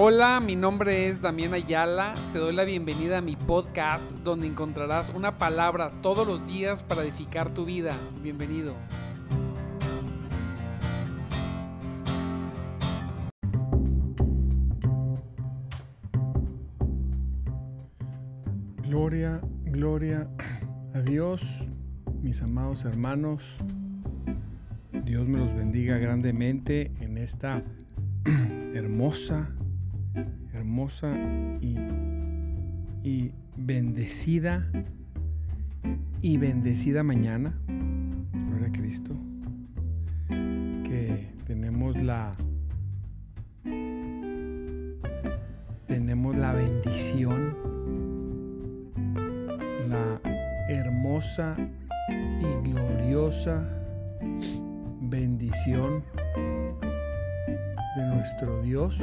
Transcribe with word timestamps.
Hola, 0.00 0.38
mi 0.38 0.54
nombre 0.54 1.08
es 1.08 1.20
Damián 1.20 1.54
Ayala. 1.54 2.14
Te 2.32 2.38
doy 2.38 2.54
la 2.54 2.62
bienvenida 2.62 3.18
a 3.18 3.20
mi 3.20 3.34
podcast 3.34 4.08
donde 4.22 4.46
encontrarás 4.46 5.10
una 5.10 5.38
palabra 5.38 5.90
todos 6.02 6.24
los 6.24 6.46
días 6.46 6.84
para 6.84 7.02
edificar 7.02 7.52
tu 7.52 7.64
vida. 7.64 7.96
Bienvenido. 8.22 8.76
Gloria, 18.84 19.40
gloria 19.64 20.30
a 20.94 21.00
Dios, 21.00 21.66
mis 22.22 22.40
amados 22.40 22.84
hermanos. 22.84 23.56
Dios 24.92 25.26
me 25.26 25.38
los 25.38 25.52
bendiga 25.56 25.98
grandemente 25.98 26.92
en 27.00 27.18
esta 27.18 27.64
hermosa 28.74 29.50
hermosa 30.52 31.14
y, 31.60 31.76
bendecida 33.56 34.66
y 36.20 36.36
bendecida 36.36 37.02
mañana. 37.02 37.54
Gloria 37.66 38.68
a 38.68 38.72
Cristo. 38.72 39.14
Que 40.28 41.32
tenemos 41.46 42.00
la 42.02 42.32
tenemos 45.86 46.36
la 46.36 46.52
bendición, 46.52 47.56
la 49.88 50.20
hermosa 50.68 51.56
y 52.10 52.68
gloriosa 52.68 53.78
bendición 55.00 56.04
de 57.96 58.06
nuestro 58.06 58.62
Dios 58.62 59.00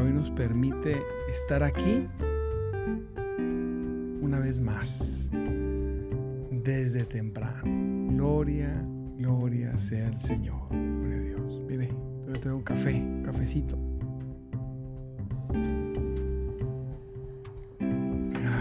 hoy 0.00 0.12
nos 0.12 0.30
permite 0.30 0.96
estar 1.28 1.62
aquí 1.62 2.08
una 4.20 4.38
vez 4.38 4.60
más, 4.60 5.30
desde 6.50 7.04
temprano. 7.04 7.62
Gloria, 8.12 8.84
gloria 9.18 9.76
sea 9.76 10.08
el 10.08 10.18
Señor. 10.18 10.68
Gloria 10.70 11.16
a 11.16 11.20
Dios. 11.20 11.60
Mire, 11.68 11.88
a 12.28 12.32
tener 12.32 12.54
un 12.54 12.62
café, 12.62 12.94
un 12.94 13.22
cafecito. 13.22 13.78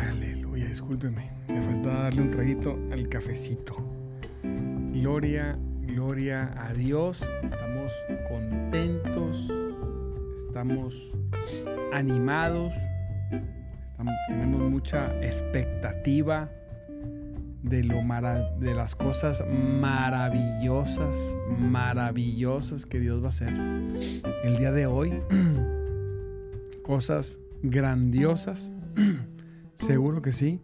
Aleluya, 0.10 0.68
discúlpeme. 0.68 1.32
Me 1.48 1.62
falta 1.62 1.94
darle 2.04 2.22
un 2.22 2.30
traguito 2.30 2.78
al 2.92 3.08
cafecito. 3.08 3.76
Gloria, 4.44 5.58
gloria 5.82 6.54
a 6.58 6.74
Dios. 6.74 7.30
Estamos 7.44 7.94
contentos. 8.28 9.52
Estamos 10.38 11.14
animados, 11.94 12.74
tenemos 14.28 14.70
mucha 14.70 15.20
expectativa 15.22 16.50
de, 17.64 17.84
lo 17.84 18.02
de 18.60 18.74
las 18.74 18.96
cosas 18.96 19.44
maravillosas, 19.80 21.36
maravillosas 21.58 22.86
que 22.86 23.00
Dios 23.00 23.22
va 23.22 23.26
a 23.26 23.30
hacer 23.30 23.50
el 24.44 24.58
día 24.58 24.72
de 24.72 24.86
hoy. 24.86 25.22
cosas 26.84 27.40
grandiosas, 27.62 28.74
seguro 29.76 30.22
que 30.22 30.32
sí, 30.32 30.62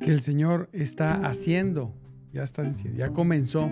que 0.00 0.10
el 0.10 0.20
Señor 0.20 0.68
está 0.72 1.26
haciendo, 1.26 1.94
ya 2.32 2.42
está, 2.42 2.64
ya 2.70 3.10
comenzó. 3.10 3.70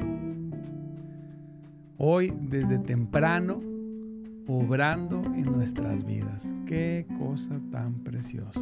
Hoy 1.97 2.33
desde 2.41 2.79
temprano 2.79 3.70
obrando 4.51 5.23
en 5.37 5.45
nuestras 5.45 6.05
vidas. 6.05 6.55
Qué 6.67 7.07
cosa 7.19 7.61
tan 7.71 7.95
preciosa. 8.01 8.61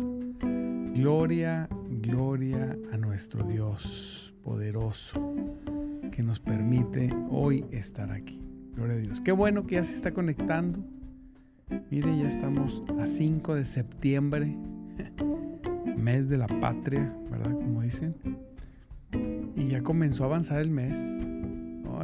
Gloria, 0.95 1.67
gloria 2.03 2.77
a 2.93 2.99
nuestro 2.99 3.43
Dios 3.43 4.35
poderoso 4.45 5.35
que 6.13 6.23
nos 6.23 6.41
permite 6.41 7.09
hoy 7.31 7.65
estar 7.71 8.13
aquí. 8.13 8.39
Gloria 8.75 8.97
a 8.97 8.99
Dios. 8.99 9.21
Qué 9.23 9.33
bueno 9.33 9.67
que 9.67 9.77
ya 9.77 9.85
se 9.85 9.97
está 9.97 10.13
conectando. 10.13 10.85
Mire, 11.91 12.19
ya 12.19 12.29
estamos 12.29 12.83
a 13.01 13.07
5 13.07 13.55
de 13.55 13.65
septiembre, 13.65 14.57
mes 15.97 16.29
de 16.29 16.37
la 16.37 16.49
patria, 16.49 17.15
¿verdad? 17.31 17.53
Como 17.53 17.81
dicen. 17.81 18.15
Y 19.57 19.69
ya 19.69 19.83
comenzó 19.83 20.25
a 20.25 20.27
avanzar 20.27 20.61
el 20.61 20.71
mes. 20.71 21.01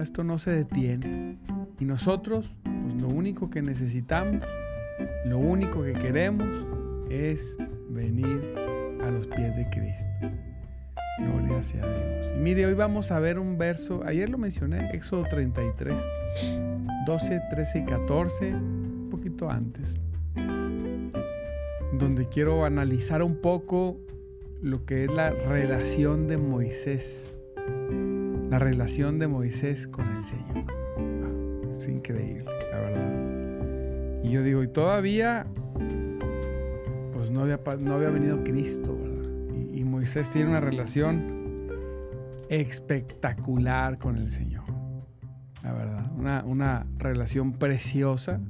Esto 0.00 0.24
no 0.24 0.38
se 0.38 0.50
detiene. 0.50 1.38
Y 1.78 1.84
nosotros 1.84 2.56
lo 2.98 3.08
único 3.08 3.50
que 3.50 3.62
necesitamos, 3.62 4.42
lo 5.24 5.38
único 5.38 5.82
que 5.82 5.92
queremos 5.94 6.48
es 7.10 7.56
venir 7.88 8.54
a 9.02 9.10
los 9.10 9.26
pies 9.26 9.56
de 9.56 9.68
Cristo. 9.70 10.10
Gloria 11.18 11.62
sea 11.62 11.84
a 11.84 11.86
Dios. 11.86 12.32
Y 12.36 12.40
mire, 12.40 12.66
hoy 12.66 12.74
vamos 12.74 13.12
a 13.12 13.20
ver 13.20 13.38
un 13.38 13.56
verso, 13.56 14.02
ayer 14.04 14.28
lo 14.28 14.38
mencioné, 14.38 14.90
Éxodo 14.92 15.24
33, 15.24 15.94
12, 17.06 17.40
13 17.50 17.78
y 17.78 17.84
14, 17.84 18.54
un 18.54 19.08
poquito 19.10 19.50
antes, 19.50 20.00
donde 21.92 22.28
quiero 22.28 22.64
analizar 22.64 23.22
un 23.22 23.36
poco 23.36 24.00
lo 24.60 24.84
que 24.84 25.04
es 25.04 25.12
la 25.12 25.30
relación 25.30 26.26
de 26.26 26.36
Moisés, 26.38 27.32
la 28.50 28.58
relación 28.58 29.18
de 29.18 29.28
Moisés 29.28 29.86
con 29.86 30.08
el 30.16 30.22
Señor. 30.22 30.83
Es 31.76 31.88
increíble 31.88 32.44
la 32.70 32.78
verdad. 32.78 34.22
Y 34.24 34.30
yo 34.30 34.42
digo, 34.42 34.62
y 34.62 34.68
todavía, 34.68 35.46
pues 37.12 37.30
no 37.30 37.42
había, 37.42 37.60
no 37.80 37.94
había 37.94 38.10
venido 38.10 38.42
Cristo, 38.42 38.96
¿verdad? 38.96 39.30
Y, 39.72 39.84
Moisés 39.84 40.30
tiene 40.30 40.48
una 40.50 40.60
relación 40.60 41.68
espectacular 42.48 43.98
con 43.98 44.16
el 44.16 44.30
Señor, 44.30 44.64
la 45.62 45.72
verdad. 45.72 46.10
Una, 46.16 46.44
una 46.44 46.86
relación 46.98 47.52
preciosa 47.52 48.40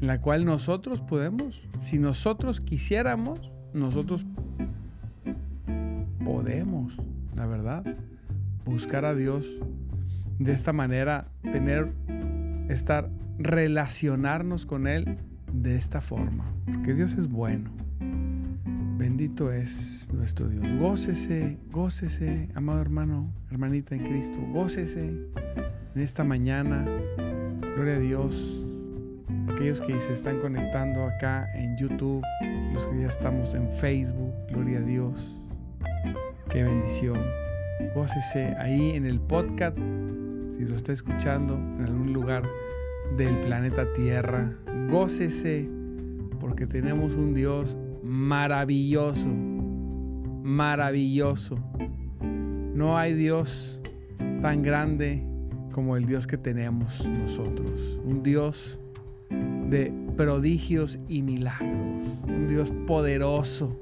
en 0.00 0.06
la 0.06 0.20
cual 0.20 0.44
nosotros 0.44 1.00
podemos, 1.00 1.68
si 1.78 1.98
nosotros 1.98 2.60
quisiéramos, 2.60 3.40
nosotros 3.72 4.26
podemos, 6.24 6.96
la 7.36 7.46
verdad, 7.46 7.84
buscar 8.64 9.04
a 9.04 9.14
Dios 9.14 9.60
de 10.38 10.52
esta 10.52 10.72
manera, 10.72 11.28
tener 11.42 11.92
estar, 12.68 13.08
relacionarnos 13.38 14.66
con 14.66 14.86
Él 14.86 15.18
de 15.52 15.76
esta 15.76 16.00
forma, 16.00 16.52
porque 16.66 16.94
Dios 16.94 17.12
es 17.14 17.28
bueno. 17.28 17.70
Bendito 18.96 19.52
es 19.52 20.10
nuestro 20.12 20.48
Dios. 20.48 20.64
Gócese, 20.78 21.58
gócese, 21.70 22.48
amado 22.54 22.80
hermano, 22.80 23.32
hermanita 23.50 23.94
en 23.94 24.04
Cristo, 24.04 24.38
gócese 24.52 25.08
en 25.94 26.00
esta 26.00 26.24
mañana. 26.24 26.86
Gloria 27.74 27.94
a 27.94 27.98
Dios. 27.98 28.64
Aquellos 29.52 29.80
que 29.80 30.00
se 30.00 30.12
están 30.12 30.38
conectando 30.38 31.04
acá 31.04 31.46
en 31.54 31.76
YouTube, 31.76 32.22
los 32.72 32.86
que 32.86 33.00
ya 33.00 33.08
estamos 33.08 33.54
en 33.54 33.68
Facebook, 33.70 34.32
gloria 34.48 34.78
a 34.78 34.82
Dios. 34.82 35.40
Qué 36.50 36.62
bendición. 36.62 37.18
Gócese 37.94 38.54
ahí 38.58 38.90
en 38.90 39.04
el 39.04 39.20
podcast 39.20 39.76
si 40.56 40.64
lo 40.64 40.74
está 40.74 40.92
escuchando 40.92 41.54
en 41.54 41.84
algún 41.86 42.12
lugar 42.12 42.42
del 43.16 43.34
planeta 43.40 43.92
Tierra, 43.92 44.52
gócese 44.88 45.68
porque 46.40 46.66
tenemos 46.66 47.14
un 47.14 47.34
Dios 47.34 47.76
maravilloso, 48.02 49.28
maravilloso. 50.42 51.56
No 52.74 52.98
hay 52.98 53.14
Dios 53.14 53.80
tan 54.40 54.62
grande 54.62 55.24
como 55.72 55.96
el 55.96 56.06
Dios 56.06 56.26
que 56.26 56.36
tenemos 56.36 57.06
nosotros. 57.06 58.00
Un 58.04 58.22
Dios 58.22 58.78
de 59.30 59.92
prodigios 60.16 60.98
y 61.08 61.22
milagros. 61.22 62.04
Un 62.26 62.48
Dios 62.48 62.72
poderoso 62.86 63.78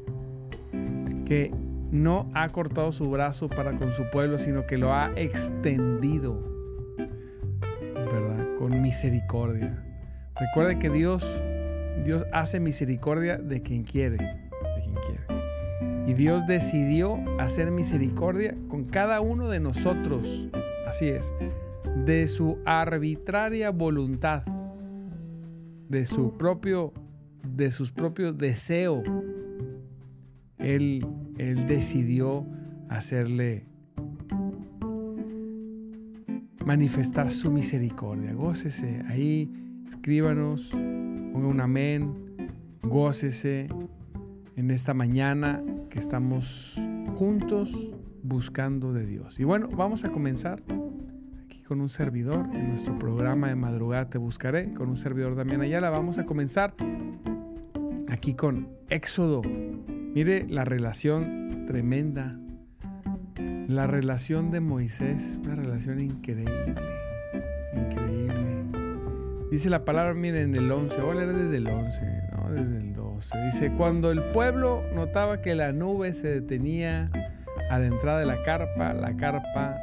que 1.25 1.53
no 1.91 2.29
ha 2.35 2.49
cortado 2.49 2.93
su 2.93 3.11
brazo 3.11 3.49
para 3.49 3.77
con 3.77 3.93
su 3.93 4.05
pueblo, 4.11 4.39
sino 4.39 4.67
que 4.67 4.79
lo 4.79 4.93
ha 4.93 5.13
extendido 5.17 6.50
misericordia. 8.81 9.85
Recuerde 10.39 10.79
que 10.79 10.91
Dios, 10.91 11.43
Dios 12.05 12.25
hace 12.33 12.61
misericordia 12.61 13.37
de 13.37 13.63
quien 13.63 13.85
quiere, 13.85 14.17
de 14.17 14.83
quien 14.83 14.95
quiere. 14.95 16.11
Y 16.11 16.15
Dios 16.15 16.47
decidió 16.47 17.19
hacer 17.39 17.71
misericordia 17.71 18.57
con 18.69 18.85
cada 18.85 19.21
uno 19.21 19.49
de 19.49 19.61
nosotros. 19.61 20.49
Así 20.87 21.09
es, 21.09 21.33
de 22.05 22.27
su 22.27 22.59
arbitraria 22.65 23.71
voluntad, 23.71 24.45
de 25.89 26.07
su 26.07 26.37
propio, 26.37 26.93
de 27.47 27.71
sus 27.71 27.93
propios 27.93 28.37
deseos. 28.39 29.03
Él, 30.59 31.07
él 31.39 31.67
decidió 31.67 32.47
hacerle 32.89 33.70
manifestar 36.71 37.33
su 37.33 37.51
misericordia. 37.51 38.33
Gócese 38.33 39.03
ahí. 39.09 39.51
escríbanos, 39.89 40.69
ponga 40.71 41.49
un 41.49 41.61
amén, 41.61 42.15
gócese 42.81 43.67
en 44.55 44.71
esta 44.71 44.95
mañana 44.95 45.65
que 45.91 45.99
estamos 45.99 46.81
juntos 47.17 47.91
buscando 48.23 48.93
de 48.93 49.05
Dios. 49.05 49.41
Y 49.41 49.43
bueno, 49.43 49.67
vamos 49.77 50.05
a 50.05 50.13
comenzar 50.13 50.63
aquí 51.45 51.61
con 51.63 51.81
un 51.81 51.89
servidor 51.89 52.47
en 52.55 52.69
nuestro 52.69 52.97
programa 53.01 53.49
de 53.49 53.57
madrugada 53.57 54.09
Te 54.09 54.19
Buscaré, 54.19 54.73
con 54.73 54.89
un 54.91 54.97
servidor 54.97 55.35
Damián 55.35 55.63
Ayala. 55.63 55.91
Vamos 55.91 56.19
a 56.19 56.25
comenzar 56.25 56.75
aquí 58.09 58.35
con 58.35 58.69
Éxodo. 58.89 59.43
Mire 60.15 60.47
la 60.49 60.65
relación 60.65 61.67
tremenda, 61.67 62.39
la 63.71 63.87
relación 63.87 64.51
de 64.51 64.59
Moisés, 64.59 65.39
una 65.45 65.55
relación 65.55 66.01
increíble, 66.01 66.75
increíble. 67.73 68.65
Dice 69.49 69.71
la 69.71 69.85
palabra, 69.85 70.13
miren, 70.13 70.57
en 70.57 70.57
el 70.57 70.71
11, 70.71 71.01
voy 71.01 71.19
a 71.19 71.27
desde 71.27 71.57
el 71.57 71.69
11, 71.69 72.23
no, 72.33 72.51
desde 72.53 72.79
el 72.79 72.93
12. 72.93 73.39
Dice, 73.45 73.73
cuando 73.77 74.11
el 74.11 74.25
pueblo 74.33 74.83
notaba 74.93 75.41
que 75.41 75.55
la 75.55 75.71
nube 75.71 76.13
se 76.15 76.29
detenía 76.29 77.13
a 77.71 77.79
la 77.79 77.87
entrada 77.87 78.19
de 78.19 78.27
la 78.27 78.43
carpa, 78.43 78.93
la 78.93 79.17
carpa 79.17 79.79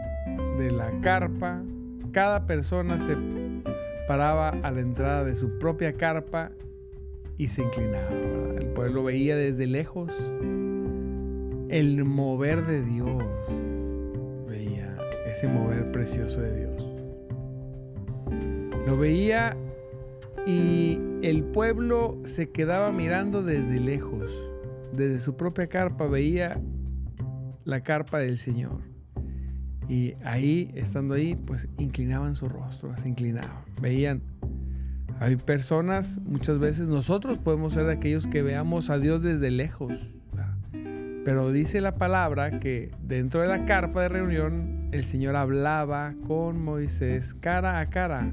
de 0.58 0.70
la 0.70 0.92
carpa, 1.02 1.64
cada 2.12 2.46
persona 2.46 3.00
se 3.00 3.16
paraba 4.06 4.50
a 4.50 4.72
la 4.72 4.82
entrada 4.82 5.24
de 5.24 5.38
su 5.38 5.58
propia 5.60 5.94
carpa 5.94 6.52
y 7.38 7.48
se 7.48 7.64
inclinaba. 7.64 8.10
El 8.60 8.68
pueblo 8.68 9.06
veía 9.06 9.38
desde 9.38 9.66
lejos 9.66 10.14
el 11.70 12.04
mover 12.06 12.66
de 12.66 12.82
Dios. 12.84 13.24
Veía 14.48 14.98
ese 15.26 15.48
mover 15.48 15.92
precioso 15.92 16.42
de 16.42 16.60
Dios. 16.60 16.84
Lo 18.86 18.98
veía 18.98 19.58
y 20.46 21.00
el 21.22 21.44
pueblo 21.44 22.18
se 22.24 22.50
quedaba 22.52 22.92
mirando 22.92 23.44
desde 23.44 23.80
lejos. 23.80 24.32
Desde 24.94 25.20
su 25.20 25.36
propia 25.36 25.68
carpa 25.68 26.08
veía 26.08 26.60
la 27.66 27.82
carpa 27.82 28.20
del 28.20 28.38
Señor. 28.38 28.82
Y 29.90 30.16
ahí, 30.24 30.72
estando 30.76 31.14
ahí, 31.14 31.36
pues 31.36 31.68
inclinaban 31.78 32.36
su 32.36 32.50
rostro, 32.50 32.96
se 32.98 33.08
inclinaban. 33.08 33.64
Veían 33.82 34.22
hay 35.20 35.36
personas, 35.36 36.20
muchas 36.26 36.60
veces 36.60 36.88
nosotros 36.90 37.40
podemos 37.40 37.74
ser 37.74 37.86
de 37.86 37.94
aquellos 37.94 38.28
que 38.28 38.44
veamos 38.44 38.90
a 38.90 39.00
Dios 39.00 39.24
desde 39.24 39.50
lejos. 39.50 39.94
Pero 41.28 41.52
dice 41.52 41.82
la 41.82 41.96
palabra 41.96 42.58
que 42.62 42.90
dentro 43.02 43.42
de 43.42 43.50
la 43.50 43.66
carpa 43.66 44.04
de 44.04 44.08
reunión 44.08 44.88
el 44.94 45.04
Señor 45.04 45.36
hablaba 45.36 46.14
con 46.26 46.64
Moisés 46.64 47.34
cara 47.34 47.82
a 47.82 47.88
cara, 47.88 48.32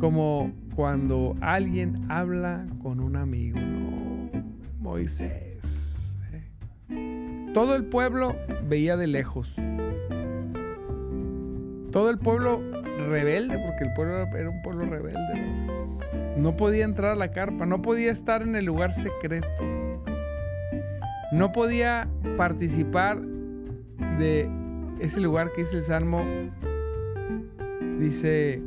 como 0.00 0.50
cuando 0.74 1.34
alguien 1.42 2.10
habla 2.10 2.64
con 2.82 3.00
un 3.00 3.16
amigo. 3.16 3.58
Moisés. 4.80 6.18
¿eh? 6.88 7.50
Todo 7.52 7.76
el 7.76 7.84
pueblo 7.84 8.34
veía 8.66 8.96
de 8.96 9.08
lejos. 9.08 9.54
Todo 11.92 12.08
el 12.08 12.18
pueblo 12.18 12.62
rebelde, 13.10 13.58
porque 13.58 13.84
el 13.84 13.92
pueblo 13.92 14.22
era 14.34 14.48
un 14.48 14.62
pueblo 14.62 14.86
rebelde. 14.86 16.34
No 16.38 16.56
podía 16.56 16.86
entrar 16.86 17.12
a 17.12 17.16
la 17.16 17.30
carpa, 17.30 17.66
no 17.66 17.82
podía 17.82 18.10
estar 18.10 18.40
en 18.40 18.56
el 18.56 18.64
lugar 18.64 18.94
secreto. 18.94 19.85
No 21.36 21.52
podía 21.52 22.08
participar 22.38 23.20
de 23.20 24.48
ese 25.00 25.20
lugar 25.20 25.52
que 25.52 25.60
dice 25.60 25.76
el 25.76 25.82
Salmo. 25.82 26.24
Dice, 27.98 28.62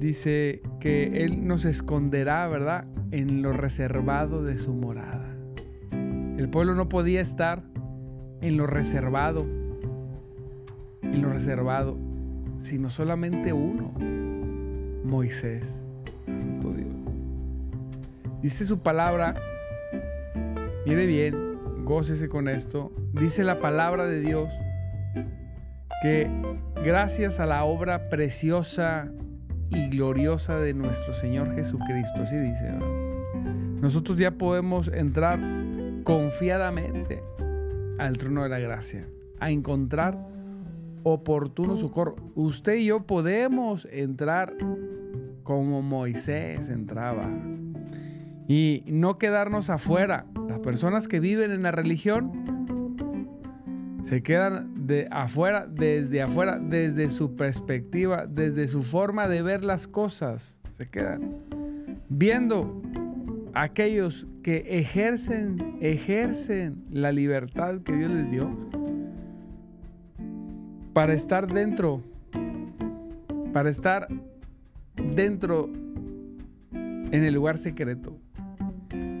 dice 0.00 0.62
que 0.80 1.22
Él 1.22 1.46
nos 1.46 1.66
esconderá, 1.66 2.48
¿verdad? 2.48 2.86
En 3.10 3.42
lo 3.42 3.52
reservado 3.52 4.42
de 4.42 4.56
su 4.56 4.72
morada. 4.72 5.36
El 5.90 6.48
pueblo 6.48 6.74
no 6.74 6.88
podía 6.88 7.20
estar 7.20 7.62
en 8.40 8.56
lo 8.56 8.66
reservado, 8.66 9.44
en 11.02 11.20
lo 11.20 11.28
reservado, 11.28 11.98
sino 12.56 12.88
solamente 12.88 13.52
uno. 13.52 13.92
Moisés. 15.04 15.82
Dice 18.40 18.64
su 18.64 18.78
palabra, 18.78 19.34
mire 20.86 21.04
bien, 21.04 21.84
gócese 21.84 22.28
con 22.28 22.48
esto. 22.48 22.92
Dice 23.12 23.44
la 23.44 23.58
palabra 23.58 24.06
de 24.06 24.20
Dios 24.20 24.50
que 26.00 26.30
gracias 26.84 27.40
a 27.40 27.46
la 27.46 27.64
obra 27.64 28.08
preciosa 28.08 29.10
y 29.68 29.88
gloriosa 29.88 30.58
de 30.58 30.74
nuestro 30.74 31.12
Señor 31.12 31.54
Jesucristo, 31.56 32.22
así 32.22 32.36
dice, 32.36 32.70
nosotros 33.80 34.16
ya 34.16 34.30
podemos 34.30 34.88
entrar 34.88 35.40
confiadamente 36.04 37.22
al 37.98 38.16
trono 38.16 38.44
de 38.44 38.48
la 38.48 38.60
gracia, 38.60 39.08
a 39.40 39.50
encontrar 39.50 40.16
oportuno 41.02 41.76
socorro. 41.76 42.16
Usted 42.36 42.76
y 42.76 42.86
yo 42.86 43.00
podemos 43.00 43.88
entrar 43.90 44.54
como 45.42 45.82
Moisés 45.82 46.68
entraba 46.68 47.28
y 48.48 48.84
no 48.86 49.18
quedarnos 49.18 49.70
afuera. 49.70 50.26
Las 50.48 50.58
personas 50.60 51.08
que 51.08 51.20
viven 51.20 51.50
en 51.50 51.62
la 51.62 51.70
religión 51.70 52.32
se 54.04 54.22
quedan 54.22 54.86
de 54.86 55.08
afuera, 55.10 55.66
desde 55.66 56.22
afuera, 56.22 56.58
desde 56.60 57.10
su 57.10 57.34
perspectiva, 57.34 58.26
desde 58.26 58.68
su 58.68 58.82
forma 58.82 59.26
de 59.26 59.42
ver 59.42 59.64
las 59.64 59.88
cosas. 59.88 60.56
Se 60.74 60.88
quedan 60.88 61.38
viendo 62.08 62.82
aquellos 63.54 64.26
que 64.42 64.64
ejercen, 64.68 65.78
ejercen 65.80 66.84
la 66.90 67.10
libertad 67.10 67.80
que 67.82 67.96
Dios 67.96 68.10
les 68.10 68.30
dio 68.30 68.50
para 70.92 71.12
estar 71.12 71.52
dentro, 71.52 72.02
para 73.52 73.70
estar 73.70 74.08
dentro 75.14 75.68
en 76.72 77.24
el 77.24 77.34
lugar 77.34 77.58
secreto. 77.58 78.18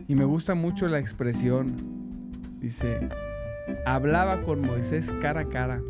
Y 0.08 0.14
me 0.14 0.24
gusta 0.24 0.54
mucho 0.54 0.86
la 0.86 0.98
expresión, 0.98 1.74
dice, 2.60 3.08
hablaba 3.84 4.42
con 4.42 4.60
Moisés 4.60 5.12
cara 5.20 5.40
a 5.40 5.48
cara, 5.48 5.82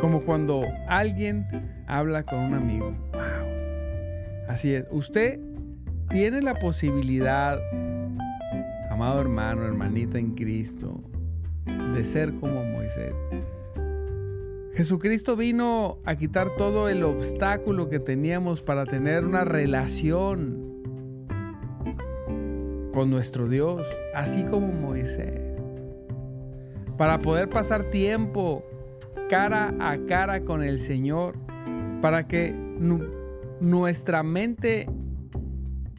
como 0.00 0.20
cuando 0.20 0.62
alguien 0.86 1.46
habla 1.86 2.24
con 2.24 2.40
un 2.40 2.54
amigo. 2.54 2.94
Wow. 3.12 3.48
Así 4.48 4.74
es, 4.74 4.84
usted 4.90 5.40
tiene 6.10 6.42
la 6.42 6.54
posibilidad, 6.54 7.58
amado 8.90 9.20
hermano, 9.20 9.64
hermanita 9.64 10.18
en 10.18 10.34
Cristo, 10.34 11.02
de 11.94 12.04
ser 12.04 12.32
como 12.34 12.64
Moisés. 12.64 13.14
Jesucristo 14.74 15.36
vino 15.36 15.98
a 16.04 16.14
quitar 16.14 16.54
todo 16.56 16.88
el 16.88 17.02
obstáculo 17.02 17.88
que 17.88 17.98
teníamos 17.98 18.62
para 18.62 18.84
tener 18.84 19.24
una 19.24 19.44
relación 19.44 20.57
con 22.98 23.10
nuestro 23.10 23.48
Dios, 23.48 23.86
así 24.12 24.42
como 24.42 24.72
Moisés. 24.72 25.40
Para 26.96 27.20
poder 27.20 27.48
pasar 27.48 27.90
tiempo 27.90 28.64
cara 29.28 29.72
a 29.78 29.96
cara 30.08 30.40
con 30.40 30.64
el 30.64 30.80
Señor, 30.80 31.38
para 32.02 32.26
que 32.26 32.52
nuestra 33.60 34.24
mente, 34.24 34.90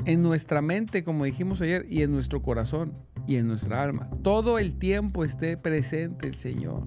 en 0.04 0.22
nuestra 0.22 0.62
mente, 0.62 1.06
como 1.06 1.24
dijimos 1.24 1.62
ayer, 1.62 1.86
y 1.90 2.02
en 2.02 2.12
nuestro 2.12 2.42
corazón 2.42 2.92
y 3.26 3.38
en 3.38 3.48
nuestra 3.48 3.82
alma, 3.82 4.10
todo 4.22 4.60
el 4.60 4.76
tiempo 4.76 5.24
esté 5.24 5.56
presente 5.56 6.28
el 6.28 6.36
Señor. 6.36 6.84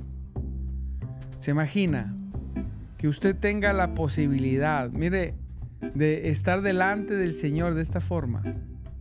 ¿Se 1.38 1.52
imagina 1.52 2.14
que 2.98 3.08
usted 3.08 3.34
tenga 3.34 3.72
la 3.72 3.94
posibilidad, 3.94 4.90
mire, 4.90 5.36
de 5.94 6.28
estar 6.28 6.60
delante 6.60 7.14
del 7.14 7.32
Señor 7.32 7.72
de 7.72 7.80
esta 7.80 8.02
forma? 8.02 8.42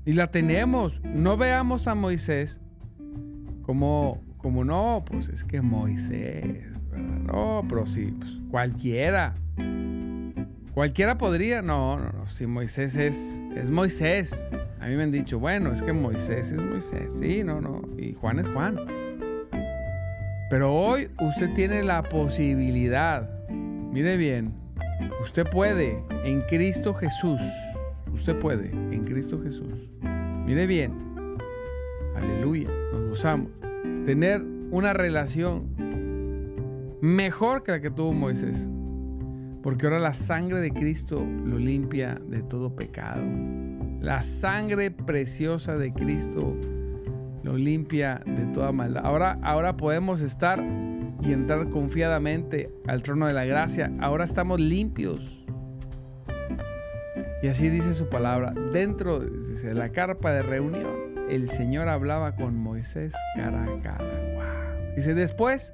Y 0.05 0.13
la 0.13 0.27
tenemos. 0.27 1.01
No 1.03 1.38
veamos 1.38 1.88
a 1.88 1.96
Moisés 1.96 2.62
como, 3.62 4.22
como 4.38 4.63
no, 4.63 5.03
pues 5.05 5.29
es 5.29 5.43
que 5.43 5.62
Moisés, 5.62 6.65
no, 6.93 7.63
pero 7.70 7.86
sí, 7.86 8.13
pues, 8.17 8.39
cualquiera. 8.50 9.36
Cualquiera 10.74 11.17
podría, 11.17 11.62
no, 11.62 11.98
no, 11.98 12.12
no, 12.12 12.25
si 12.27 12.48
Moisés 12.48 12.96
es, 12.96 13.41
es 13.55 13.70
Moisés. 13.70 14.46
A 14.79 14.88
mí 14.88 14.96
me 14.96 15.03
han 15.03 15.12
dicho, 15.12 15.38
bueno, 15.38 15.72
es 15.72 15.84
que 15.84 15.93
Moisés 15.93 16.51
es 16.51 16.62
Moisés. 16.62 17.13
Sí, 17.20 17.43
no, 17.43 17.62
no, 17.62 17.81
y 17.98 18.13
Juan 18.13 18.39
es 18.39 18.48
Juan. 18.48 18.77
Pero 20.50 20.74
hoy 20.74 21.10
usted 21.20 21.53
tiene 21.53 21.84
la 21.84 22.03
posibilidad, 22.03 23.29
mire 23.50 24.17
bien, 24.17 24.53
usted 25.22 25.48
puede 25.50 26.03
en 26.25 26.41
Cristo 26.41 26.93
Jesús, 26.93 27.39
usted 28.13 28.38
puede 28.39 28.70
en 28.70 29.03
Cristo 29.06 29.41
Jesús, 29.41 29.89
mire 30.46 30.68
bien, 30.68 30.94
aleluya, 32.15 32.70
nos 32.91 33.10
gozamos, 33.10 33.50
tener 34.06 34.44
una 34.72 34.94
relación 34.94 35.75
mejor 37.01 37.63
que 37.63 37.72
la 37.72 37.82
que 37.82 37.91
tuvo 37.91 38.13
Moisés. 38.13 38.70
Porque 39.63 39.86
ahora 39.86 40.00
la 40.00 40.13
sangre 40.13 40.60
de 40.60 40.72
Cristo 40.72 41.24
lo 41.46 41.60
limpia 41.60 42.20
de 42.27 42.41
todo 42.41 42.75
pecado. 42.75 43.22
La 44.00 44.24
sangre 44.24 44.89
preciosa 44.89 45.77
de 45.77 45.94
Cristo 45.94 46.58
lo 47.44 47.58
limpia 47.58 48.22
de 48.25 48.46
toda 48.53 48.72
maldad. 48.72 49.06
Ahora, 49.06 49.39
ahora 49.44 49.77
podemos 49.77 50.22
estar 50.22 50.63
y 51.22 51.32
entrar 51.32 51.70
confiadamente 51.70 52.72
al 52.88 53.03
trono 53.03 53.27
de 53.27 53.34
la 53.34 53.46
gracia. 53.46 53.91
Ahora 54.00 54.25
estamos 54.25 54.60
limpios. 54.60 55.41
Y 57.42 57.48
así 57.48 57.70
dice 57.70 57.94
su 57.94 58.08
palabra. 58.08 58.54
Dentro 58.72 59.20
de 59.20 59.74
la 59.74 59.90
carpa 59.90 60.32
de 60.32 60.44
reunión, 60.44 61.28
el 61.30 61.50
Señor 61.50 61.90
hablaba 61.90 62.36
con 62.36 62.56
Moisés 62.56 63.14
cara 63.36 63.64
a 63.64 63.82
cara. 63.82 64.94
Dice, 64.96 65.14
después 65.14 65.74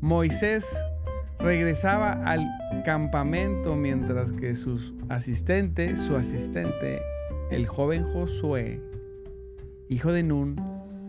Moisés 0.00 0.82
regresaba 1.38 2.12
al 2.24 2.48
campamento 2.84 3.76
mientras 3.76 4.32
que 4.32 4.54
su 4.54 4.96
asistente, 5.08 5.96
su 5.96 6.16
asistente, 6.16 7.00
el 7.50 7.66
joven 7.66 8.04
Josué, 8.04 8.80
hijo 9.88 10.12
de 10.12 10.22
Nun, 10.22 10.56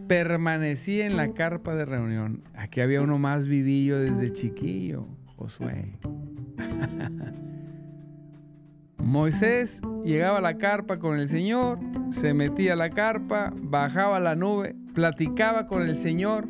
permanecía 0.08 1.08
en 1.08 1.16
la 1.16 1.34
carpa 1.34 1.74
de 1.74 1.86
reunión. 1.86 2.44
Aquí 2.54 2.82
había 2.82 3.02
uno 3.02 3.18
más 3.18 3.48
vivillo 3.48 4.00
desde 4.00 4.32
chiquillo, 4.32 5.08
Josué. 5.38 5.98
Moisés 8.98 9.82
llegaba 10.04 10.40
a 10.40 10.42
la 10.42 10.58
carpa 10.58 11.00
con 11.00 11.20
el 11.20 11.28
Señor, 11.28 11.80
se 12.10 12.34
metía 12.34 12.74
a 12.74 12.76
la 12.76 12.90
carpa, 12.90 13.54
bajaba 13.56 14.18
a 14.18 14.20
la 14.20 14.36
nube, 14.36 14.76
platicaba 14.94 15.68
con 15.68 15.84
el 15.84 15.98
Señor. 15.98 16.48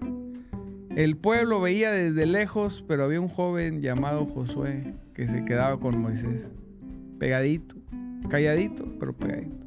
El 0.96 1.18
pueblo 1.18 1.60
veía 1.60 1.92
desde 1.92 2.25
lejos, 2.25 2.84
pero 2.88 3.04
había 3.04 3.20
un 3.20 3.28
joven 3.28 3.82
llamado 3.82 4.25
Josué 4.25 4.96
que 5.14 5.28
se 5.28 5.44
quedaba 5.44 5.80
con 5.80 6.00
Moisés, 6.00 6.52
pegadito, 7.20 7.75
calladito, 8.30 8.86
pero 9.00 9.14
pegadito. 9.14 9.66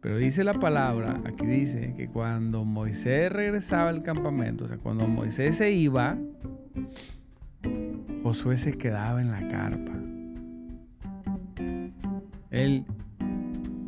Pero 0.00 0.18
dice 0.18 0.44
la 0.44 0.52
palabra, 0.52 1.22
aquí 1.24 1.46
dice 1.46 1.94
que 1.96 2.08
cuando 2.08 2.66
Moisés 2.66 3.32
regresaba 3.32 3.88
al 3.88 4.02
campamento, 4.02 4.66
o 4.66 4.68
sea, 4.68 4.76
cuando 4.76 5.08
Moisés 5.08 5.56
se 5.56 5.72
iba, 5.72 6.18
Josué 8.22 8.58
se 8.58 8.72
quedaba 8.72 9.22
en 9.22 9.30
la 9.30 9.48
carpa. 9.48 9.94
Él 12.54 12.84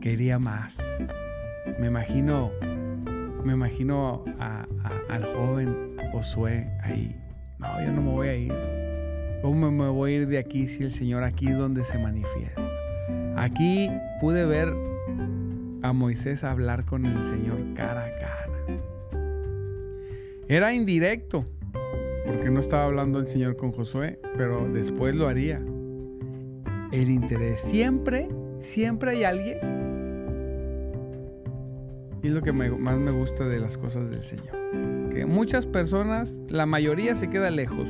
quería 0.00 0.40
más. 0.40 0.78
Me 1.78 1.86
imagino, 1.86 2.50
me 3.44 3.52
imagino 3.52 4.24
al 5.08 5.24
joven 5.24 5.96
Josué 6.10 6.68
ahí. 6.82 7.14
No, 7.60 7.80
yo 7.80 7.92
no 7.92 8.02
me 8.02 8.10
voy 8.10 8.28
a 8.28 8.36
ir. 8.36 8.52
¿Cómo 9.40 9.70
me 9.70 9.88
voy 9.88 10.12
a 10.12 10.16
ir 10.16 10.26
de 10.26 10.38
aquí 10.38 10.66
si 10.66 10.82
el 10.82 10.90
Señor 10.90 11.22
aquí 11.22 11.46
es 11.46 11.56
donde 11.56 11.84
se 11.84 11.96
manifiesta? 11.98 12.68
Aquí 13.36 13.88
pude 14.20 14.44
ver 14.46 14.74
a 15.82 15.92
Moisés 15.92 16.42
hablar 16.42 16.84
con 16.84 17.06
el 17.06 17.24
Señor 17.24 17.58
cara 17.74 18.06
a 18.06 18.18
cara. 18.18 18.80
Era 20.48 20.72
indirecto, 20.72 21.46
porque 22.26 22.50
no 22.50 22.58
estaba 22.58 22.84
hablando 22.84 23.20
el 23.20 23.28
Señor 23.28 23.56
con 23.56 23.70
Josué, 23.70 24.18
pero 24.36 24.68
después 24.68 25.14
lo 25.14 25.28
haría. 25.28 25.62
El 26.90 27.10
interés 27.10 27.60
siempre 27.60 28.28
Siempre 28.60 29.12
hay 29.12 29.24
alguien. 29.24 29.58
Y 32.22 32.28
es 32.28 32.32
lo 32.32 32.42
que 32.42 32.52
más 32.52 32.98
me 32.98 33.10
gusta 33.10 33.46
de 33.46 33.60
las 33.60 33.78
cosas 33.78 34.10
del 34.10 34.22
Señor. 34.22 34.50
Que 35.10 35.26
muchas 35.26 35.66
personas, 35.66 36.40
la 36.48 36.66
mayoría 36.66 37.14
se 37.14 37.30
queda 37.30 37.50
lejos. 37.50 37.88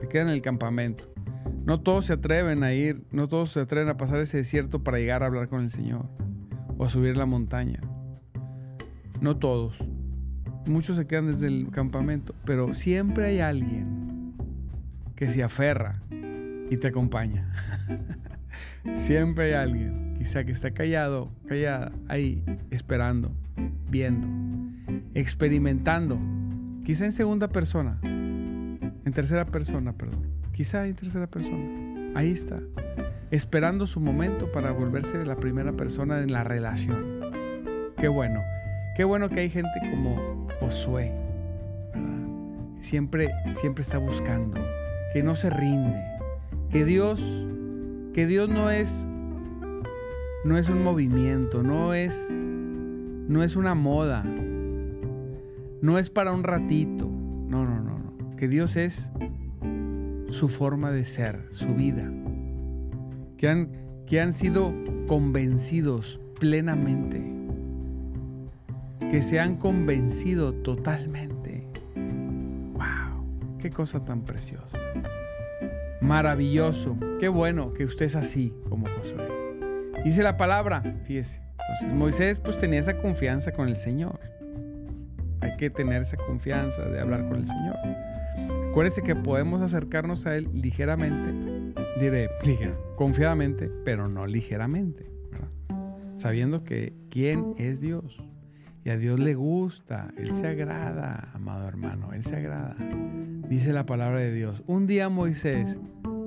Se 0.00 0.08
queda 0.08 0.22
en 0.22 0.28
el 0.28 0.42
campamento. 0.42 1.12
No 1.64 1.80
todos 1.80 2.06
se 2.06 2.14
atreven 2.14 2.62
a 2.62 2.72
ir, 2.72 3.04
no 3.10 3.28
todos 3.28 3.50
se 3.50 3.60
atreven 3.60 3.88
a 3.88 3.96
pasar 3.96 4.20
ese 4.20 4.38
desierto 4.38 4.82
para 4.82 4.98
llegar 4.98 5.22
a 5.22 5.26
hablar 5.26 5.48
con 5.48 5.62
el 5.62 5.70
Señor. 5.70 6.06
O 6.76 6.84
a 6.84 6.88
subir 6.88 7.16
la 7.16 7.26
montaña. 7.26 7.80
No 9.20 9.38
todos. 9.38 9.78
Muchos 10.66 10.96
se 10.96 11.06
quedan 11.06 11.26
desde 11.26 11.46
el 11.46 11.70
campamento. 11.70 12.34
Pero 12.44 12.74
siempre 12.74 13.26
hay 13.26 13.40
alguien 13.40 14.34
que 15.16 15.26
se 15.26 15.42
aferra 15.42 16.02
y 16.70 16.76
te 16.76 16.88
acompaña. 16.88 17.50
Siempre 18.94 19.46
hay 19.46 19.52
alguien, 19.52 20.14
quizá 20.16 20.44
que 20.44 20.52
está 20.52 20.72
callado, 20.72 21.30
callada, 21.46 21.92
ahí, 22.08 22.42
esperando, 22.70 23.32
viendo, 23.90 24.26
experimentando, 25.14 26.18
quizá 26.84 27.04
en 27.04 27.12
segunda 27.12 27.48
persona, 27.48 27.98
en 28.02 29.12
tercera 29.12 29.46
persona, 29.46 29.92
perdón, 29.92 30.26
quizá 30.52 30.86
en 30.86 30.94
tercera 30.94 31.26
persona, 31.26 32.12
ahí 32.14 32.30
está, 32.30 32.60
esperando 33.30 33.86
su 33.86 34.00
momento 34.00 34.50
para 34.52 34.72
volverse 34.72 35.24
la 35.24 35.36
primera 35.36 35.72
persona 35.72 36.20
en 36.20 36.32
la 36.32 36.44
relación. 36.44 37.18
Qué 37.96 38.08
bueno, 38.08 38.40
qué 38.96 39.04
bueno 39.04 39.28
que 39.28 39.40
hay 39.40 39.50
gente 39.50 39.78
como 39.90 40.48
Josué, 40.60 41.12
¿verdad? 41.94 42.80
Siempre, 42.80 43.28
siempre 43.52 43.82
está 43.82 43.98
buscando, 43.98 44.58
que 45.12 45.22
no 45.22 45.34
se 45.34 45.50
rinde, 45.50 46.02
que 46.70 46.84
Dios 46.84 47.46
que 48.12 48.26
Dios 48.26 48.48
no 48.48 48.70
es 48.70 49.06
no 50.44 50.56
es 50.56 50.68
un 50.68 50.82
movimiento, 50.82 51.62
no 51.62 51.94
es 51.94 52.32
no 53.28 53.42
es 53.42 53.56
una 53.56 53.74
moda. 53.74 54.24
No 55.80 55.98
es 55.98 56.10
para 56.10 56.32
un 56.32 56.42
ratito. 56.42 57.06
No, 57.06 57.64
no, 57.64 57.80
no, 57.80 57.98
no. 57.98 58.36
Que 58.36 58.48
Dios 58.48 58.76
es 58.76 59.12
su 60.30 60.48
forma 60.48 60.90
de 60.90 61.04
ser, 61.04 61.46
su 61.50 61.74
vida. 61.74 62.10
Que 63.36 63.48
han, 63.48 63.70
que 64.06 64.20
han 64.20 64.32
sido 64.32 64.72
convencidos 65.06 66.20
plenamente. 66.40 67.22
Que 69.10 69.22
se 69.22 69.38
han 69.38 69.56
convencido 69.56 70.54
totalmente. 70.54 71.68
¡Wow! 71.94 73.58
¡Qué 73.58 73.70
cosa 73.70 74.02
tan 74.02 74.22
preciosa! 74.22 74.78
Maravilloso. 76.00 76.96
Qué 77.18 77.28
bueno 77.28 77.72
que 77.72 77.84
usted 77.84 78.06
es 78.06 78.16
así 78.16 78.54
como 78.68 78.86
Josué. 78.86 79.26
Dice 80.04 80.22
la 80.22 80.36
palabra, 80.36 80.82
fíjese. 81.04 81.42
Entonces 81.58 81.92
Moisés 81.92 82.38
pues 82.38 82.58
tenía 82.58 82.80
esa 82.80 82.96
confianza 82.96 83.52
con 83.52 83.68
el 83.68 83.76
Señor. 83.76 84.20
Hay 85.40 85.56
que 85.56 85.70
tener 85.70 86.02
esa 86.02 86.16
confianza 86.16 86.82
de 86.82 87.00
hablar 87.00 87.28
con 87.28 87.36
el 87.36 87.46
Señor. 87.46 87.76
Acuérdese 88.70 89.02
que 89.02 89.16
podemos 89.16 89.60
acercarnos 89.60 90.26
a 90.26 90.36
Él 90.36 90.48
ligeramente, 90.52 91.32
diré, 92.00 92.28
ligera, 92.44 92.76
confiadamente, 92.96 93.70
pero 93.84 94.08
no 94.08 94.26
ligeramente, 94.26 95.10
sabiendo 96.14 96.62
que 96.64 96.94
quién 97.10 97.54
es 97.58 97.80
Dios. 97.80 98.22
A 98.90 98.96
Dios 98.96 99.20
le 99.20 99.34
gusta, 99.34 100.08
Él 100.16 100.34
se 100.34 100.46
agrada, 100.46 101.28
amado 101.34 101.68
hermano, 101.68 102.14
Él 102.14 102.24
se 102.24 102.36
agrada. 102.36 102.74
Dice 103.46 103.74
la 103.74 103.84
palabra 103.84 104.20
de 104.20 104.32
Dios. 104.32 104.62
Un 104.66 104.86
día 104.86 105.10
Moisés 105.10 105.78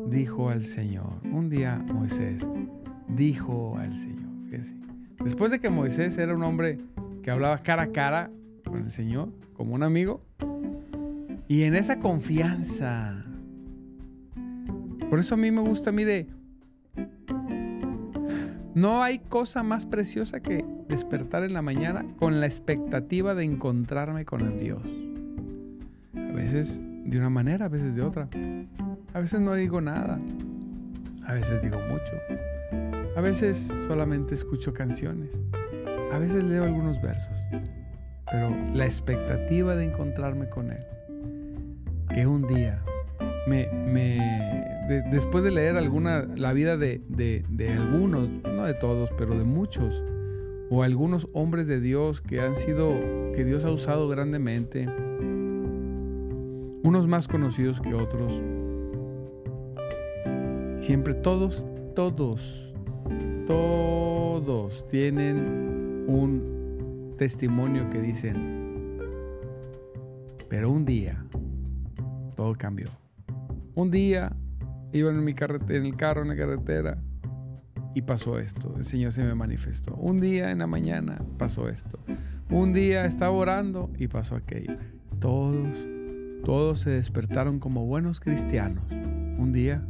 dijo 0.08 0.50
al 0.50 0.64
Señor. 0.64 1.22
Un 1.24 1.50
día 1.50 1.84
Moisés 1.92 2.48
dijo 3.08 3.78
al 3.80 3.96
Señor. 3.96 4.30
Después 5.24 5.50
de 5.50 5.60
que 5.60 5.72
Moisés 5.72 6.18
era 6.20 6.36
un 6.36 6.44
hombre 6.44 6.78
que 7.24 7.32
hablaba 7.32 7.58
cara 7.58 7.84
a 7.84 7.92
cara 7.92 8.30
con 8.64 8.84
el 8.84 8.92
Señor, 8.92 9.30
como 9.54 9.74
un 9.74 9.82
amigo, 9.82 10.22
y 11.48 11.64
en 11.64 11.74
esa 11.74 12.00
confianza. 12.00 13.26
Por 15.10 15.20
eso 15.20 15.34
a 15.34 15.38
mí 15.38 15.50
me 15.50 15.62
gusta, 15.62 15.92
mire, 15.92 16.28
no 18.74 19.04
hay 19.04 19.20
cosa 19.20 19.64
más 19.64 19.86
preciosa 19.86 20.40
que 20.40 20.66
despertar 20.88 21.44
en 21.44 21.54
la 21.54 21.62
mañana 21.62 22.06
con 22.18 22.40
la 22.40 22.46
expectativa 22.46 23.36
de 23.36 23.44
encontrarme 23.44 24.26
con 24.26 24.58
Dios. 24.58 24.82
A 26.16 26.34
veces 26.34 26.82
de 27.06 27.18
una 27.18 27.30
manera, 27.30 27.66
a 27.66 27.70
veces 27.70 27.96
de 27.96 28.02
otra. 28.02 28.30
A 29.14 29.20
veces 29.20 29.42
no 29.42 29.54
digo 29.54 29.82
nada. 29.82 30.20
A 31.26 31.34
veces 31.34 31.62
digo 31.62 31.78
mucho. 31.80 32.14
A 33.16 33.22
veces 33.22 33.68
solamente 33.88 34.36
escucho 34.36 34.74
canciones. 34.74 35.42
A 36.14 36.18
veces 36.18 36.44
leo 36.44 36.64
algunos 36.64 37.02
versos. 37.02 37.38
Pero 38.32 38.56
la 38.74 38.86
expectativa 38.86 39.76
de 39.76 39.86
encontrarme 39.86 40.48
con 40.50 40.72
Él. 40.72 40.86
Que 42.14 42.26
un 42.26 42.48
día 42.48 42.82
me, 43.48 43.68
después 45.00 45.44
de 45.44 45.52
leer 45.52 45.78
alguna, 45.78 46.28
la 46.36 46.54
vida 46.54 46.78
de, 46.78 47.02
algunos, 47.70 48.30
no 48.44 48.66
de 48.66 48.74
todos, 48.74 49.12
pero 49.18 49.38
de 49.38 49.44
muchos, 49.44 50.04
o 50.70 50.84
algunos 50.84 51.28
hombres 51.34 51.68
de 51.68 51.80
Dios 51.80 52.22
que 52.22 52.42
han 52.42 52.56
sido, 52.56 53.00
que 53.34 53.44
Dios 53.46 53.66
ha 53.66 53.72
usado 53.72 54.08
grandemente, 54.08 54.88
unos 56.84 57.08
más 57.08 57.28
conocidos 57.28 57.80
que 57.80 57.94
otros, 57.94 58.42
siempre 60.78 61.14
todos, 61.14 61.68
todos, 61.96 62.74
todos 63.48 64.88
tienen 64.88 66.06
un 66.08 67.16
testimonio 67.18 67.90
que 67.90 68.02
dicen, 68.02 68.98
pero 70.50 70.72
un 70.72 70.86
día 70.86 71.24
todo 72.36 72.56
cambió. 72.56 72.88
Un 73.76 73.92
día 73.92 74.36
Iba 74.94 75.10
en 75.12 75.24
mi 75.24 75.34
en 75.70 75.86
el 75.86 75.96
carro, 75.96 76.22
en 76.22 76.30
la 76.30 76.36
carretera, 76.36 76.98
y 77.94 78.02
pasó 78.04 78.40
esto. 78.40 78.74
El 78.78 78.86
Señor 78.86 79.12
se 79.12 79.24
me 79.24 79.36
manifestó. 79.36 79.96
Un 79.96 80.20
día 80.20 80.52
en 80.52 80.60
la 80.60 80.68
mañana 80.68 81.24
pasó 81.38 81.70
esto. 81.70 82.00
Un 82.50 82.74
día 82.74 83.06
estaba 83.06 83.32
orando 83.32 83.90
y 83.98 84.08
pasó 84.08 84.36
aquello. 84.36 84.78
Todos, 85.20 85.76
todos 86.44 86.80
se 86.80 86.90
despertaron 86.90 87.60
como 87.60 87.86
buenos 87.86 88.20
cristianos. 88.20 88.84
Un 88.92 89.52
día. 89.52 89.86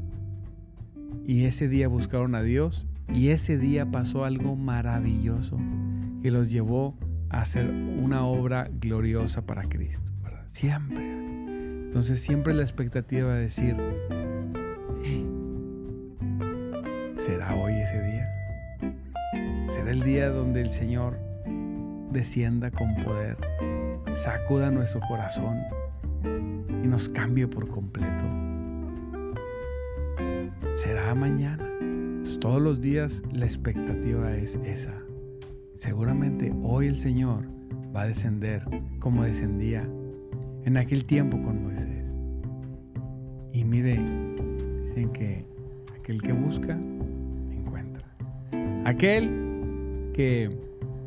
Y 1.26 1.46
ese 1.46 1.68
día 1.68 1.88
buscaron 1.88 2.36
a 2.36 2.42
Dios. 2.42 2.88
Y 3.14 3.30
ese 3.30 3.58
día 3.58 3.86
pasó 3.92 4.26
algo 4.26 4.56
maravilloso 4.56 5.60
que 6.22 6.32
los 6.32 6.52
llevó 6.52 6.98
a 7.30 7.42
hacer 7.42 7.70
una 7.70 8.26
obra 8.26 8.70
gloriosa 8.80 9.46
para 9.46 9.68
Cristo. 9.68 10.12
Siempre. 10.48 11.22
Entonces 11.86 12.22
siempre 12.22 12.54
la 12.54 12.62
expectativa 12.62 13.34
de 13.34 13.42
decir, 13.42 13.76
¿será 17.16 17.56
hoy 17.56 17.74
ese 17.74 18.02
día? 18.02 18.30
¿Será 19.68 19.92
el 19.92 20.02
día 20.04 20.30
donde 20.30 20.62
el 20.62 20.70
Señor 20.70 21.18
descienda 22.12 22.72
con 22.72 22.94
poder, 22.96 23.38
sacuda 24.14 24.70
nuestro 24.70 25.00
corazón 25.08 25.58
y 26.84 26.88
nos 26.88 27.10
cambie 27.10 27.48
por 27.48 27.68
completo. 27.68 28.26
Será 30.76 31.16
mañana. 31.16 31.68
todos 32.40 32.62
los 32.62 32.82
días 32.82 33.22
la 33.32 33.46
expectativa 33.46 34.36
es 34.36 34.56
esa. 34.66 34.94
Seguramente 35.76 36.54
hoy 36.64 36.88
el 36.88 36.98
Señor 36.98 37.48
va 37.96 38.04
a 38.04 38.08
descender 38.08 38.64
como 39.00 39.24
descendía 39.24 39.88
en 40.66 40.78
aquel 40.78 41.06
tiempo 41.06 41.40
con 41.42 41.64
Moisés. 41.64 42.16
Y 43.54 43.64
mire, 43.64 44.00
dicen 44.94 45.10
que 45.14 45.46
aquel 45.98 46.22
que 46.22 46.34
busca, 46.34 46.78
encuentra. 47.50 48.04
Aquel 48.84 50.12
que 50.14 50.50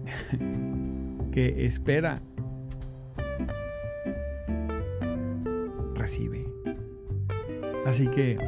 que 1.32 1.66
espera, 1.66 2.22
recibe. 5.94 6.46
Así 7.84 8.06
que 8.08 8.38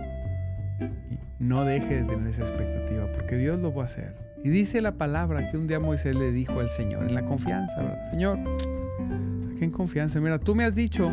no 1.39 1.65
deje 1.65 2.03
de 2.03 2.05
tener 2.05 2.29
esa 2.29 2.43
expectativa, 2.43 3.13
porque 3.13 3.37
Dios 3.37 3.59
lo 3.61 3.75
va 3.75 3.83
a 3.83 3.85
hacer. 3.87 4.15
Y 4.43 4.49
dice 4.49 4.81
la 4.81 4.93
palabra 4.93 5.51
que 5.51 5.59
un 5.59 5.67
día 5.67 5.81
Moisés 5.81 6.15
le 6.15 6.33
dijo 6.33 6.61
al 6.61 6.71
Señor, 6.71 7.05
en 7.05 7.15
la 7.15 7.25
confianza, 7.25 7.83
¿verdad? 7.83 8.11
Señor, 8.11 8.39
aquí 9.53 9.65
en 9.65 9.71
confianza, 9.71 10.19
mira, 10.21 10.39
tú 10.39 10.55
me 10.55 10.65
has 10.65 10.75
dicho, 10.75 11.11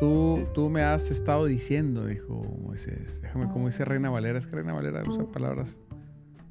tú, 0.00 0.46
tú 0.54 0.70
me 0.70 0.82
has 0.82 1.10
estado 1.10 1.44
diciendo, 1.46 2.06
dijo 2.06 2.41
Moisés. 2.72 3.20
Déjame, 3.20 3.48
como 3.48 3.66
dice 3.66 3.84
Reina 3.84 4.08
Valera, 4.08 4.38
es 4.38 4.46
que 4.46 4.56
Reina 4.56 4.72
Valera 4.72 5.02
usa 5.06 5.30
palabras 5.30 5.78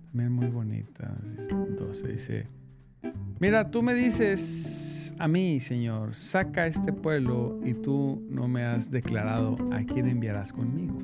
también 0.05 0.31
muy 0.31 0.45
bonitas. 0.47 1.35
Entonces 1.49 2.07
dice, 2.07 2.47
Mira, 3.39 3.71
tú 3.71 3.81
me 3.81 3.95
dices 3.95 5.15
a 5.17 5.27
mí, 5.27 5.59
Señor, 5.59 6.13
saca 6.13 6.67
este 6.67 6.93
pueblo 6.93 7.59
y 7.65 7.73
tú 7.73 8.23
no 8.29 8.47
me 8.47 8.63
has 8.63 8.91
declarado 8.91 9.55
a 9.71 9.79
quién 9.83 10.07
enviarás 10.07 10.53
conmigo. 10.53 10.99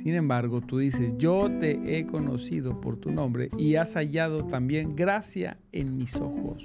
Sin 0.00 0.14
embargo, 0.14 0.60
tú 0.60 0.78
dices, 0.78 1.14
yo 1.18 1.50
te 1.58 1.98
he 1.98 2.06
conocido 2.06 2.80
por 2.80 2.98
tu 2.98 3.10
nombre 3.10 3.50
y 3.58 3.74
has 3.74 3.94
hallado 3.94 4.46
también 4.46 4.94
gracia 4.94 5.58
en 5.72 5.96
mis 5.96 6.14
ojos. 6.20 6.64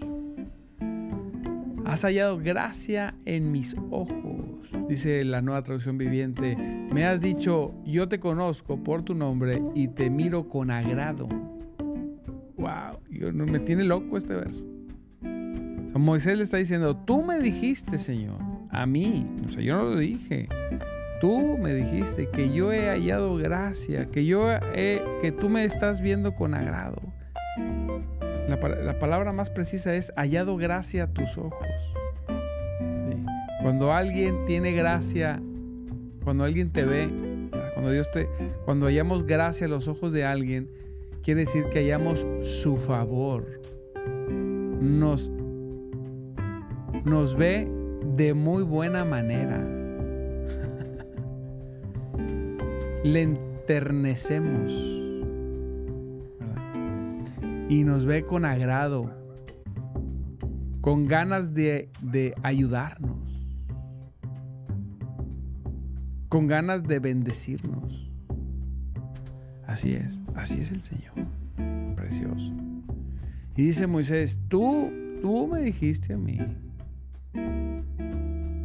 Has 1.84 2.04
hallado 2.04 2.38
gracia 2.38 3.16
en 3.26 3.52
mis 3.52 3.76
ojos, 3.90 4.31
dice 4.88 5.24
la 5.24 5.42
nueva 5.42 5.62
traducción 5.64 5.98
viviente. 5.98 6.56
Me 6.94 7.06
has 7.06 7.22
dicho, 7.22 7.74
yo 7.86 8.08
te 8.08 8.20
conozco 8.20 8.84
por 8.84 9.04
tu 9.04 9.14
nombre 9.14 9.62
y 9.76 9.88
te 9.88 10.10
miro 10.10 10.48
con 10.48 10.72
agrado. 10.72 11.28
Wow, 12.58 13.00
yo, 13.10 13.32
me 13.32 13.60
tiene 13.60 13.84
loco 13.84 14.17
este 14.17 14.34
verso. 14.34 14.65
Moisés 15.94 16.38
le 16.38 16.44
está 16.44 16.58
diciendo, 16.58 16.96
tú 16.96 17.22
me 17.22 17.39
dijiste, 17.39 17.98
Señor, 17.98 18.39
a 18.70 18.86
mí, 18.86 19.28
o 19.46 19.50
sea, 19.50 19.62
yo 19.62 19.78
no 19.78 19.84
lo 19.84 19.98
dije. 19.98 20.48
Tú 21.20 21.58
me 21.58 21.74
dijiste 21.76 22.30
que 22.30 22.52
yo 22.52 22.74
he 22.74 22.88
hallado 22.88 23.36
gracia, 23.36 24.08
que 24.10 24.26
yo 24.26 24.50
he, 24.52 25.04
que 25.22 25.32
tú 25.32 25.50
me 25.50 25.63
estás 25.63 26.02
viendo 26.02 26.34
con 26.34 26.56
agrado. 26.56 27.02
La, 28.48 28.98
palabra 29.00 29.32
más 29.32 29.50
precisa 29.50 29.94
es 29.94 30.12
hallado 30.15 30.58
gracia 30.58 31.04
a 31.04 31.08
tus 31.08 31.38
ojos. 31.38 31.67
Cuando 33.62 33.93
alguien 33.93 34.45
tiene 34.45 34.71
gracia, 34.71 35.41
cuando 36.24 36.43
alguien 36.43 36.71
te 36.71 36.84
ve, 36.86 37.10
cuando 37.74 37.91
Dios 37.91 38.10
te, 38.12 38.28
cuando 38.65 38.88
hallamos 38.88 39.26
gracia 39.26 39.67
a 39.67 39.69
los 39.69 39.88
ojos 39.88 40.12
de 40.12 40.26
alguien, 40.26 40.69
quiere 41.24 41.41
decir 41.41 41.65
que 41.71 41.80
hallamos 41.80 42.26
su 42.43 42.78
favor. 42.78 43.62
Nos 44.80 45.32
nos 47.06 47.36
ve 47.36 47.67
de 48.15 48.34
muy 48.34 48.63
buena 48.63 49.06
manera. 49.06 49.58
Le 53.04 53.21
enternecemos. 53.21 54.71
Y 57.69 57.84
nos 57.86 58.06
ve 58.06 58.24
con 58.24 58.43
agrado, 58.43 59.10
con 60.82 61.08
ganas 61.08 61.54
de, 61.54 61.89
de 62.02 62.36
ayudarnos, 62.43 63.31
con 66.32 66.48
ganas 66.48 66.88
de 66.88 67.00
bendecirnos. 67.00 68.10
Así 69.67 69.91
es, 69.96 70.22
así 70.34 70.62
es 70.62 70.72
el 70.72 70.80
Señor. 70.80 71.13
Precioso. 71.98 72.54
Y 73.58 73.63
dice 73.63 73.86
Moisés, 73.86 74.39
tú, 74.48 74.89
tú 75.22 75.48
me 75.48 75.60
dijiste 75.60 76.13
a 76.13 76.17
mí 76.17 76.39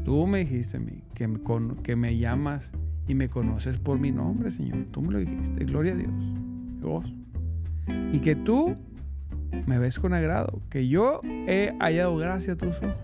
Tú 0.05 0.29
me 0.29 0.38
dijiste 0.44 0.76
a 0.76 0.81
mí 0.81 1.02
que 1.12 1.96
me, 1.96 2.16
llamas 2.16 2.70
y 3.09 3.16
me 3.16 3.29
conoces 3.29 3.81
por 3.81 3.98
mi 3.98 4.12
nombre, 4.12 4.50
Señor. 4.50 4.87
Tú 4.92 5.02
me 5.02 5.12
lo 5.12 5.18
dijiste. 5.18 5.64
Gloria 5.64 5.94
a 5.94 5.96
Dios. 5.96 6.12
Dios. 6.81 7.12
Y 8.12 8.20
que 8.20 8.37
tú 8.37 8.76
me 9.66 9.81
ves 9.81 9.98
con 9.98 10.14
agrado. 10.14 10.62
Que 10.70 10.87
yo 10.87 11.20
he 11.24 11.74
hallado 11.81 12.16
gracia 12.16 12.52
a 12.52 12.57
tus 12.57 12.81
ojos. 12.81 12.94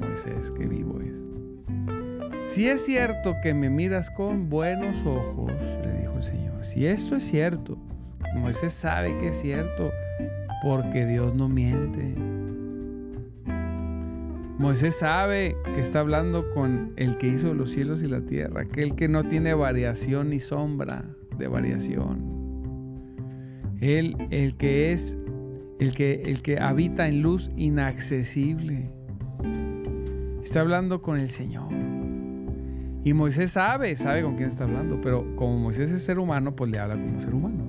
Moisés, 0.00 0.50
que 0.52 0.66
vivo 0.66 0.98
es. 1.02 1.29
Si 2.50 2.66
es 2.66 2.84
cierto 2.84 3.36
que 3.40 3.54
me 3.54 3.70
miras 3.70 4.10
con 4.10 4.50
buenos 4.50 5.06
ojos, 5.06 5.52
le 5.84 6.00
dijo 6.00 6.16
el 6.16 6.22
Señor. 6.24 6.64
Si 6.64 6.84
esto 6.84 7.14
es 7.14 7.22
cierto, 7.22 7.78
Moisés 8.34 8.72
sabe 8.72 9.16
que 9.18 9.28
es 9.28 9.40
cierto, 9.40 9.92
porque 10.60 11.06
Dios 11.06 11.32
no 11.32 11.48
miente. 11.48 12.12
Moisés 14.58 14.96
sabe 14.96 15.54
que 15.76 15.80
está 15.80 16.00
hablando 16.00 16.50
con 16.52 16.92
el 16.96 17.18
que 17.18 17.28
hizo 17.28 17.54
los 17.54 17.70
cielos 17.70 18.02
y 18.02 18.08
la 18.08 18.22
tierra, 18.22 18.62
aquel 18.62 18.96
que 18.96 19.06
no 19.06 19.22
tiene 19.22 19.54
variación 19.54 20.30
ni 20.30 20.40
sombra 20.40 21.04
de 21.38 21.46
variación. 21.46 22.18
Él, 23.80 24.16
el 24.30 24.56
que 24.56 24.90
es, 24.90 25.16
el 25.78 25.94
que, 25.94 26.22
el 26.26 26.42
que 26.42 26.58
habita 26.58 27.06
en 27.06 27.22
luz 27.22 27.48
inaccesible. 27.54 28.90
Está 30.42 30.62
hablando 30.62 31.00
con 31.00 31.16
el 31.16 31.28
Señor. 31.28 31.79
Y 33.02 33.14
Moisés 33.14 33.52
sabe, 33.52 33.96
sabe 33.96 34.22
con 34.22 34.36
quién 34.36 34.48
está 34.48 34.64
hablando, 34.64 35.00
pero 35.00 35.34
como 35.36 35.56
Moisés 35.58 35.90
es 35.90 36.02
ser 36.02 36.18
humano, 36.18 36.54
pues 36.54 36.70
le 36.70 36.78
habla 36.78 36.94
como 36.94 37.20
ser 37.20 37.34
humano. 37.34 37.64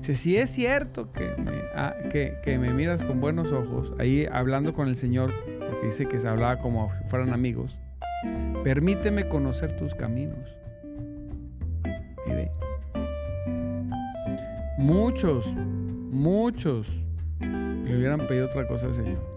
si 0.00 0.36
es 0.36 0.50
cierto 0.50 1.12
que 1.12 1.34
me, 1.38 1.52
ah, 1.74 1.94
que, 2.10 2.58
me 2.58 2.72
miras 2.74 3.02
con 3.02 3.20
buenos 3.20 3.52
ojos, 3.52 3.94
ahí 3.98 4.26
hablando 4.30 4.74
con 4.74 4.88
el 4.88 4.96
Señor, 4.96 5.32
dice 5.82 6.06
que 6.06 6.18
se 6.18 6.28
hablaba 6.28 6.58
como 6.58 6.94
si 6.94 7.04
fueran 7.04 7.32
amigos. 7.32 7.78
Permíteme 8.62 9.28
conocer 9.28 9.76
tus 9.76 9.94
caminos. 9.94 10.56
Y 12.26 12.30
ve. 12.30 12.50
Muchos, 14.78 15.54
muchos 15.54 17.02
le 17.40 17.96
hubieran 17.96 18.26
pedido 18.26 18.46
otra 18.46 18.66
cosa 18.66 18.86
al 18.86 18.94
Señor. 18.94 19.34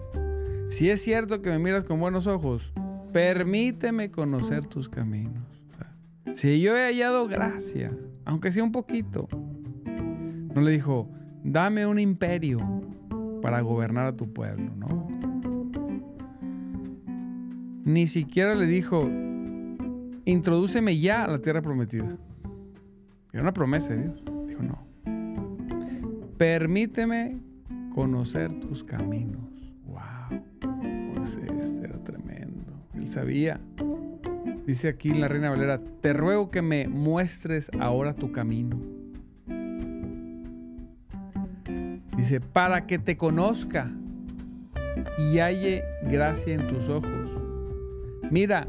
Si 0.68 0.90
es 0.90 1.02
cierto 1.02 1.40
que 1.40 1.48
me 1.48 1.58
miras 1.58 1.84
con 1.84 1.98
buenos 1.98 2.26
ojos, 2.26 2.72
permíteme 3.12 4.10
conocer 4.10 4.66
tus 4.66 4.88
caminos. 4.88 5.44
si 6.34 6.60
yo 6.60 6.76
he 6.76 6.82
hallado 6.82 7.26
gracia, 7.28 7.92
aunque 8.24 8.50
sea 8.50 8.64
un 8.64 8.72
poquito, 8.72 9.26
no 10.54 10.60
le 10.60 10.72
dijo, 10.72 11.10
dame 11.42 11.86
un 11.86 11.98
imperio 11.98 12.58
para 13.42 13.60
gobernar 13.60 14.06
a 14.06 14.16
tu 14.16 14.32
pueblo, 14.32 14.74
no. 14.76 15.08
Ni 17.84 18.06
siquiera 18.06 18.54
le 18.54 18.66
dijo, 18.66 19.08
introdúceme 20.26 20.98
ya 20.98 21.24
a 21.24 21.28
la 21.28 21.38
tierra 21.40 21.62
prometida. 21.62 22.18
Era 23.32 23.42
una 23.42 23.52
promesa 23.52 23.94
de 23.94 24.02
Dios. 24.02 24.22
Dijo, 24.46 24.62
no. 24.62 24.86
Permíteme 26.36 27.38
conocer 27.94 28.52
tus 28.60 28.84
caminos. 28.84 29.47
Sabía. 33.08 33.58
Dice 34.66 34.88
aquí 34.88 35.14
la 35.14 35.28
Reina 35.28 35.48
Valera, 35.48 35.80
te 36.02 36.12
ruego 36.12 36.50
que 36.50 36.60
me 36.60 36.88
muestres 36.88 37.70
ahora 37.80 38.12
tu 38.14 38.32
camino. 38.32 38.78
Dice, 42.16 42.40
para 42.40 42.86
que 42.86 42.98
te 42.98 43.16
conozca 43.16 43.90
y 45.16 45.38
halle 45.38 45.84
gracia 46.02 46.52
en 46.52 46.68
tus 46.68 46.88
ojos. 46.90 47.40
Mira, 48.30 48.66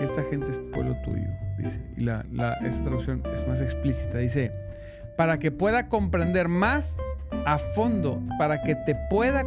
esta 0.00 0.24
gente 0.24 0.50
es 0.50 0.58
pueblo 0.58 0.96
tuyo, 1.04 1.28
dice. 1.58 1.80
Y 1.96 2.00
la, 2.00 2.26
esta 2.64 2.82
traducción 2.82 3.22
es 3.32 3.46
más 3.46 3.62
explícita. 3.62 4.18
Dice, 4.18 4.50
para 5.16 5.38
que 5.38 5.52
pueda 5.52 5.88
comprender 5.88 6.48
más 6.48 6.98
a 7.44 7.58
fondo, 7.58 8.20
para 8.36 8.64
que 8.64 8.74
te 8.74 8.96
pueda, 9.10 9.44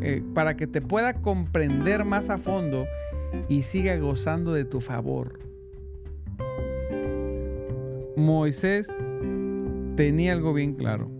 eh, 0.00 0.22
para 0.34 0.56
que 0.56 0.66
te 0.66 0.80
pueda 0.80 1.12
comprender 1.12 2.06
más 2.06 2.30
a 2.30 2.38
fondo 2.38 2.86
y 3.48 3.62
siga 3.62 3.96
gozando 3.96 4.52
de 4.52 4.64
tu 4.64 4.80
favor. 4.80 5.38
Moisés 8.16 8.92
tenía 9.96 10.32
algo 10.32 10.54
bien 10.54 10.74
claro. 10.74 11.10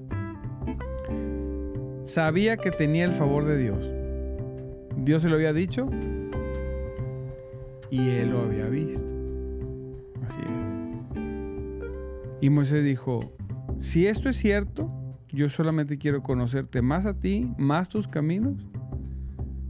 Sabía 2.04 2.56
que 2.56 2.70
tenía 2.70 3.04
el 3.04 3.12
favor 3.12 3.44
de 3.44 3.58
Dios. 3.58 3.90
Dios 4.96 5.22
se 5.22 5.28
lo 5.28 5.34
había 5.34 5.52
dicho 5.52 5.88
y 7.90 8.08
él 8.10 8.30
lo 8.30 8.42
había 8.42 8.66
visto. 8.66 9.12
Así 10.24 10.40
es. 10.40 10.50
Y 12.40 12.50
Moisés 12.50 12.84
dijo, 12.84 13.20
si 13.78 14.06
esto 14.06 14.28
es 14.28 14.36
cierto, 14.36 14.90
yo 15.30 15.48
solamente 15.48 15.98
quiero 15.98 16.22
conocerte 16.22 16.82
más 16.82 17.06
a 17.06 17.14
ti, 17.14 17.52
más 17.58 17.88
tus 17.88 18.08
caminos, 18.08 18.66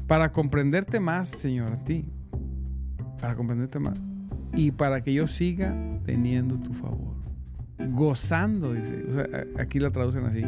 para 0.06 0.30
comprenderte 0.30 1.00
más, 1.00 1.28
Señor, 1.28 1.72
a 1.72 1.78
ti. 1.78 2.06
Para 3.20 3.34
comprenderte 3.34 3.78
más. 3.78 3.98
Y 4.54 4.70
para 4.70 5.02
que 5.02 5.12
yo 5.12 5.26
siga 5.26 5.74
teniendo 6.04 6.56
tu 6.58 6.72
favor. 6.72 7.14
Gozando, 7.90 8.72
dice. 8.72 9.04
O 9.08 9.12
sea, 9.12 9.26
aquí 9.58 9.80
la 9.80 9.90
traducen 9.90 10.24
así. 10.24 10.44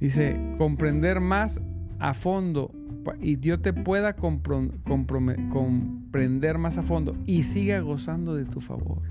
Dice, 0.00 0.38
comprender 0.58 1.20
más 1.20 1.60
a 1.98 2.14
fondo 2.14 2.72
y 3.20 3.36
Dios 3.36 3.62
te 3.62 3.72
pueda 3.72 4.14
comprender 4.14 6.58
más 6.58 6.76
a 6.78 6.82
fondo 6.82 7.16
y 7.26 7.44
siga 7.44 7.80
gozando 7.80 8.34
de 8.34 8.44
tu 8.44 8.60
favor. 8.60 9.02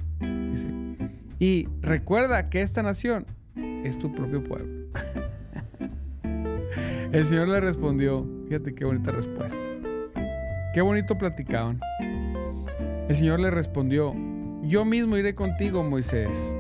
Y 1.39 1.67
recuerda 1.82 2.50
que 2.50 2.62
esta 2.62 2.84
nación 2.84 3.26
es 3.56 3.98
tu 3.98 4.13
propio 4.13 4.44
pueblo. 4.44 4.91
El 7.12 7.26
Señor 7.26 7.50
le 7.50 7.60
respondió, 7.60 8.26
fíjate 8.48 8.74
qué 8.74 8.86
bonita 8.86 9.12
respuesta. 9.12 9.58
Qué 10.74 10.82
bonito 10.82 11.17
platicaban. 11.17 11.80
El 13.12 13.17
Señor 13.17 13.41
le 13.41 13.52
respondió, 13.52 14.15
yo 14.63 14.86
mismo 14.86 15.17
iré 15.17 15.36
contigo, 15.36 15.84
Moisés, 15.84 16.56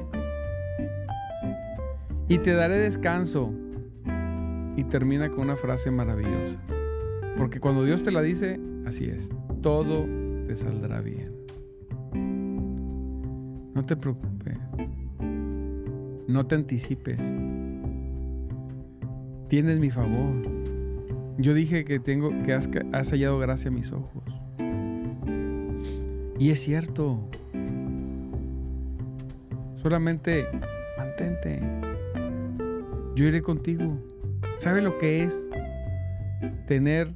y 2.27 2.39
te 2.39 2.51
daré 2.51 2.75
descanso. 2.75 3.53
Y 4.75 4.83
termina 4.83 5.29
con 5.29 5.43
una 5.45 5.55
frase 5.55 5.91
maravillosa. 5.91 6.59
Porque 7.37 7.61
cuando 7.61 7.85
Dios 7.85 8.03
te 8.03 8.11
la 8.11 8.21
dice, 8.21 8.59
así 8.85 9.05
es, 9.05 9.33
todo 9.61 10.05
te 10.45 10.57
saldrá 10.57 10.99
bien. 10.99 11.31
No 13.73 13.85
te 13.85 13.95
preocupes. 13.95 14.57
No 16.27 16.45
te 16.47 16.55
anticipes. 16.55 17.33
Tienes 19.47 19.79
mi 19.79 19.89
favor. 19.89 20.41
Yo 21.37 21.53
dije 21.53 21.85
que 21.85 21.99
tengo 21.99 22.31
que 22.43 22.51
has, 22.51 22.69
has 22.91 23.11
hallado 23.11 23.39
gracia 23.39 23.71
a 23.71 23.73
mis 23.73 23.93
ojos. 23.93 24.40
Y 26.41 26.49
es 26.49 26.59
cierto. 26.59 27.19
Solamente 29.75 30.47
mantente. 30.97 31.61
Yo 33.13 33.25
iré 33.25 33.43
contigo. 33.43 33.99
¿Sabe 34.57 34.81
lo 34.81 34.97
que 34.97 35.21
es 35.21 35.47
tener 36.65 37.13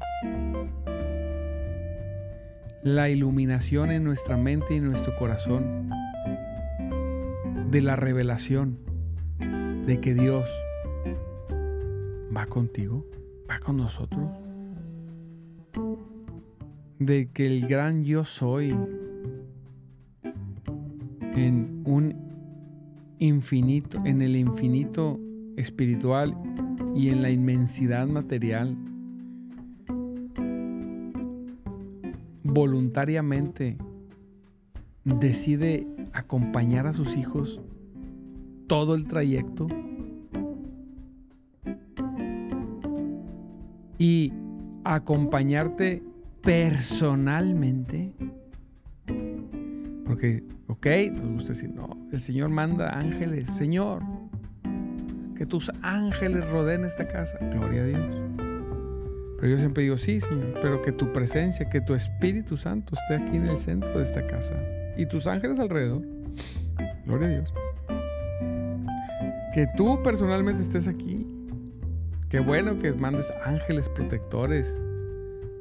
la 2.84 3.10
iluminación 3.10 3.90
en 3.90 4.04
nuestra 4.04 4.38
mente 4.38 4.76
y 4.76 4.80
nuestro 4.80 5.16
corazón 5.16 5.90
de 7.72 7.82
la 7.82 7.96
revelación 7.96 8.78
de 9.88 10.00
que 10.02 10.14
Dios 10.14 10.48
va 12.32 12.46
contigo, 12.46 13.08
va 13.50 13.58
con 13.58 13.78
nosotros, 13.78 14.30
de 17.00 17.32
que 17.34 17.48
el 17.48 17.68
gran 17.68 18.04
yo 18.04 18.24
soy 18.24 18.72
en 21.36 21.82
un 21.86 22.15
infinito, 23.19 24.02
en 24.06 24.21
el 24.21 24.36
infinito 24.36 25.19
espiritual 25.58 26.36
y 26.95 27.10
en 27.10 27.21
la 27.21 27.30
inmensidad 27.30 28.08
material, 28.08 28.78
voluntariamente 32.43 33.78
decide 35.04 35.88
acompañar 36.13 36.88
a 36.88 36.93
sus 36.93 37.17
hijos 37.17 37.62
todo 38.67 38.95
el 38.95 39.06
trayecto 39.06 39.67
y 43.98 44.32
acompañarte 44.84 46.04
personalmente. 46.41 48.13
Porque, 50.15 50.41
ok, 50.67 50.88
nos 51.19 51.30
gusta 51.34 51.51
decir, 51.51 51.71
no, 51.75 51.89
el 52.10 52.21
Señor 52.21 52.47
manda 52.47 52.97
ángeles, 52.97 53.49
Señor, 53.49 54.01
que 55.36 55.45
tus 55.45 55.69
ángeles 55.82 56.49
rodeen 56.51 56.86
esta 56.86 57.06
casa. 57.06 57.38
Gloria 57.39 57.82
a 57.82 57.86
Dios. 57.86 58.01
Pero 59.41 59.47
yo 59.49 59.58
siempre 59.58 59.84
digo, 59.84 59.97
sí, 59.97 60.21
Señor, 60.21 60.54
pero 60.62 60.82
que 60.82 60.93
tu 60.93 61.12
presencia, 61.12 61.67
que 61.67 61.82
tu 61.82 61.93
Espíritu 61.93 62.56
Santo 62.56 62.95
esté 62.95 63.15
aquí 63.15 63.36
en 63.36 63.47
el 63.47 63.58
centro 63.58 63.97
de 63.97 64.04
esta 64.04 64.25
casa. 64.25 64.56
Y 64.95 65.06
tus 65.06 65.28
ángeles 65.28 65.60
alrededor. 65.60 66.01
Gloria 67.06 67.28
a 67.28 67.32
Dios. 67.32 67.54
Que 69.54 69.67
tú 69.75 70.01
personalmente 70.01 70.62
estés 70.62 70.88
aquí. 70.88 71.28
Qué 72.30 72.39
bueno 72.39 72.80
que 72.80 72.93
mandes 72.93 73.34
ángeles 73.43 73.89
protectores. 73.89 74.80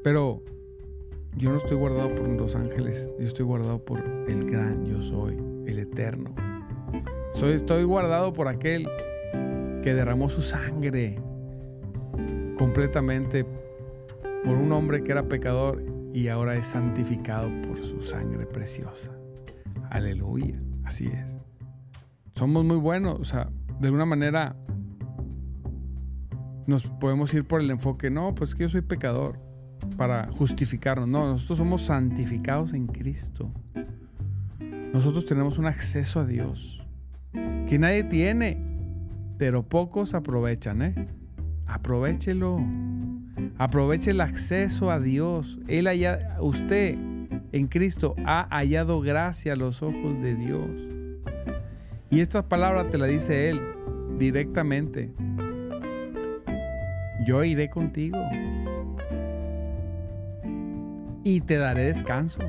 Pero 0.04 0.44
yo 1.36 1.50
no 1.50 1.58
estoy 1.58 1.76
guardado 1.76 2.08
por 2.08 2.28
los 2.28 2.54
ángeles. 2.56 3.10
Yo 3.18 3.26
estoy 3.26 3.44
guardado 3.44 3.84
por 3.84 4.00
el 4.28 4.50
gran 4.50 4.84
yo 4.86 5.02
soy, 5.02 5.36
el 5.66 5.78
eterno. 5.78 6.34
Soy, 7.32 7.54
estoy 7.54 7.84
guardado 7.84 8.32
por 8.32 8.48
aquel 8.48 8.88
que 9.82 9.94
derramó 9.94 10.28
su 10.28 10.42
sangre 10.42 11.20
completamente 12.56 13.44
por 14.44 14.56
un 14.56 14.72
hombre 14.72 15.02
que 15.02 15.12
era 15.12 15.28
pecador 15.28 15.82
y 16.12 16.28
ahora 16.28 16.54
es 16.54 16.68
santificado 16.68 17.50
por 17.62 17.82
su 17.82 18.02
sangre 18.02 18.46
preciosa. 18.46 19.10
Aleluya, 19.90 20.60
así 20.84 21.06
es. 21.06 21.38
Somos 22.34 22.64
muy 22.64 22.76
buenos, 22.76 23.18
o 23.20 23.24
sea, 23.24 23.50
de 23.80 23.88
alguna 23.88 24.06
manera 24.06 24.56
nos 26.66 26.86
podemos 26.86 27.32
ir 27.34 27.44
por 27.44 27.60
el 27.60 27.70
enfoque, 27.70 28.10
no, 28.10 28.34
pues 28.34 28.54
que 28.54 28.62
yo 28.62 28.68
soy 28.68 28.82
pecador, 28.82 29.38
para 29.96 30.30
justificarnos. 30.30 31.08
No, 31.08 31.26
nosotros 31.26 31.58
somos 31.58 31.82
santificados 31.82 32.72
en 32.72 32.86
Cristo. 32.86 33.50
Nosotros 34.92 35.26
tenemos 35.26 35.58
un 35.58 35.66
acceso 35.66 36.20
a 36.20 36.26
Dios 36.26 36.80
que 37.68 37.78
nadie 37.78 38.04
tiene 38.04 38.74
pero 39.38 39.62
pocos 39.64 40.14
aprovechan, 40.14 40.82
¿eh? 40.82 40.94
Aprovechelo. 41.66 42.64
Aproveche 43.58 44.12
el 44.12 44.20
acceso 44.20 44.90
a 44.90 45.00
Dios. 45.00 45.58
Él 45.66 45.86
haya, 45.86 46.36
usted 46.40 46.96
en 47.52 47.66
Cristo 47.66 48.14
ha 48.24 48.46
hallado 48.56 49.00
gracia 49.00 49.54
a 49.54 49.56
los 49.56 49.82
ojos 49.82 50.22
de 50.22 50.34
Dios. 50.34 50.70
Y 52.10 52.20
esta 52.20 52.48
palabra 52.48 52.88
te 52.90 52.98
la 52.98 53.06
dice 53.06 53.50
Él 53.50 53.60
directamente. 54.18 55.12
Yo 57.26 57.42
iré 57.42 57.70
contigo 57.70 58.18
y 61.24 61.40
te 61.40 61.56
daré 61.56 61.84
descanso. 61.84 62.40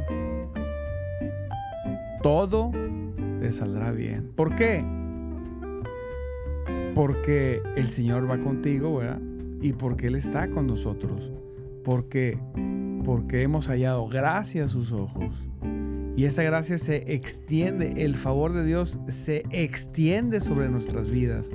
Todo 2.21 2.71
te 3.39 3.51
saldrá 3.51 3.91
bien. 3.91 4.31
¿Por 4.35 4.55
qué? 4.55 4.83
Porque 6.93 7.61
el 7.75 7.87
Señor 7.87 8.29
va 8.29 8.37
contigo, 8.37 8.97
¿verdad? 8.97 9.21
Y 9.61 9.73
porque 9.73 10.07
Él 10.07 10.15
está 10.15 10.49
con 10.49 10.67
nosotros. 10.67 11.31
Porque, 11.83 12.37
porque 13.03 13.41
hemos 13.41 13.67
hallado 13.67 14.07
gracia 14.07 14.65
a 14.65 14.67
sus 14.67 14.91
ojos. 14.91 15.33
Y 16.17 16.25
esa 16.25 16.43
gracia 16.43 16.77
se 16.77 17.13
extiende, 17.13 18.05
el 18.05 18.15
favor 18.15 18.53
de 18.53 18.65
Dios 18.65 18.99
se 19.09 19.43
extiende 19.51 20.39
sobre 20.39 20.69
nuestras 20.69 21.09
vidas. 21.09 21.51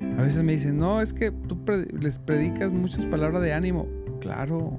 A 0.00 0.22
veces 0.22 0.42
me 0.42 0.52
dicen, 0.52 0.78
no, 0.78 1.02
es 1.02 1.12
que 1.12 1.30
tú 1.30 1.58
les 2.00 2.18
predicas 2.18 2.72
muchas 2.72 3.04
palabras 3.06 3.42
de 3.42 3.52
ánimo. 3.52 3.86
Claro, 4.20 4.78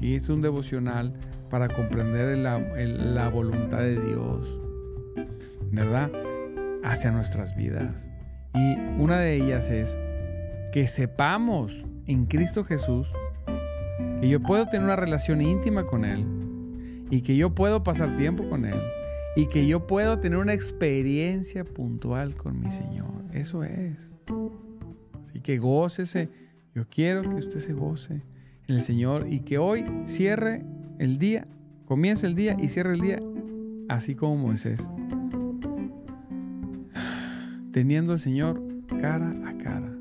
aquí 0.00 0.14
es 0.14 0.30
un 0.30 0.40
devocional 0.40 1.12
para 1.50 1.68
comprender 1.68 2.38
la, 2.38 3.28
voluntad 3.28 3.80
de 3.80 4.00
Dios, 4.00 4.58
¿verdad? 5.70 6.10
Hacia 6.82 7.12
nuestras 7.12 7.54
vidas. 7.54 8.08
Y 8.54 8.76
una 8.98 9.20
de 9.20 9.36
ellas 9.36 9.68
es 9.68 9.98
que 10.72 10.88
sepamos 10.88 11.84
en 12.06 12.24
Cristo 12.24 12.64
Jesús 12.64 13.12
que 14.22 14.28
yo 14.30 14.40
puedo 14.40 14.66
tener 14.68 14.86
una 14.86 14.96
relación 14.96 15.42
íntima 15.42 15.84
con 15.84 16.06
Él 16.06 16.24
y 17.10 17.20
que 17.20 17.36
yo 17.36 17.54
puedo 17.54 17.82
pasar 17.82 18.16
tiempo 18.16 18.48
con 18.48 18.64
Él 18.64 18.80
y 19.36 19.48
que 19.48 19.66
yo 19.66 19.86
puedo 19.86 20.18
tener 20.18 20.38
una 20.38 20.54
experiencia 20.54 21.62
puntual 21.62 22.36
con 22.36 22.58
mi 22.58 22.70
Señor. 22.70 23.10
Eso 23.34 23.64
es. 23.64 24.16
Así 25.22 25.40
que 25.42 25.58
gócese. 25.58 26.30
Yo 26.74 26.86
quiero 26.88 27.20
que 27.20 27.34
usted 27.34 27.58
se 27.58 27.74
goce 27.74 28.22
el 28.72 28.80
Señor 28.80 29.26
y 29.28 29.40
que 29.40 29.58
hoy 29.58 29.84
cierre 30.04 30.64
el 30.98 31.18
día, 31.18 31.46
comience 31.86 32.26
el 32.26 32.34
día 32.34 32.56
y 32.58 32.68
cierre 32.68 32.94
el 32.94 33.00
día 33.00 33.20
así 33.88 34.14
como 34.14 34.36
Moisés. 34.36 34.88
Teniendo 37.72 38.12
al 38.12 38.18
Señor 38.18 38.62
cara 39.00 39.34
a 39.46 39.56
cara. 39.56 39.92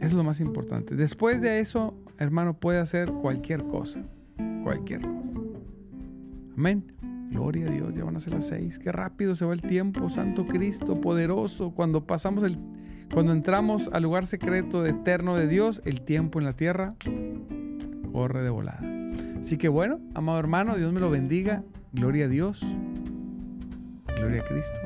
Es 0.00 0.12
lo 0.12 0.24
más 0.24 0.40
importante. 0.40 0.96
Después 0.96 1.40
de 1.40 1.60
eso, 1.60 1.94
hermano, 2.18 2.54
puede 2.54 2.78
hacer 2.78 3.10
cualquier 3.10 3.64
cosa. 3.64 4.02
Cualquier 4.62 5.00
cosa. 5.00 5.40
Amén. 6.56 6.84
Gloria 7.30 7.66
a 7.66 7.70
Dios, 7.70 7.94
ya 7.94 8.04
van 8.04 8.16
a 8.16 8.20
ser 8.20 8.34
las 8.34 8.46
seis. 8.46 8.78
Qué 8.78 8.92
rápido 8.92 9.34
se 9.34 9.44
va 9.44 9.54
el 9.54 9.62
tiempo, 9.62 10.08
Santo 10.08 10.44
Cristo, 10.44 11.00
poderoso. 11.00 11.70
Cuando 11.70 12.06
pasamos 12.06 12.44
el, 12.44 12.58
cuando 13.12 13.32
entramos 13.32 13.90
al 13.92 14.04
lugar 14.04 14.26
secreto 14.26 14.84
eterno 14.86 15.36
de 15.36 15.48
Dios, 15.48 15.82
el 15.84 16.02
tiempo 16.02 16.38
en 16.38 16.44
la 16.44 16.54
tierra 16.54 16.94
corre 18.14 18.44
de 18.44 18.50
volada. 18.50 18.80
Así 19.42 19.58
que 19.58 19.68
bueno, 19.68 19.98
amado 20.14 20.38
hermano, 20.38 20.76
Dios 20.76 20.92
me 20.92 21.00
lo 21.00 21.10
bendiga. 21.10 21.64
Gloria 21.92 22.26
a 22.26 22.28
Dios. 22.28 22.64
Gloria 24.16 24.40
a 24.40 24.44
Cristo. 24.44 24.78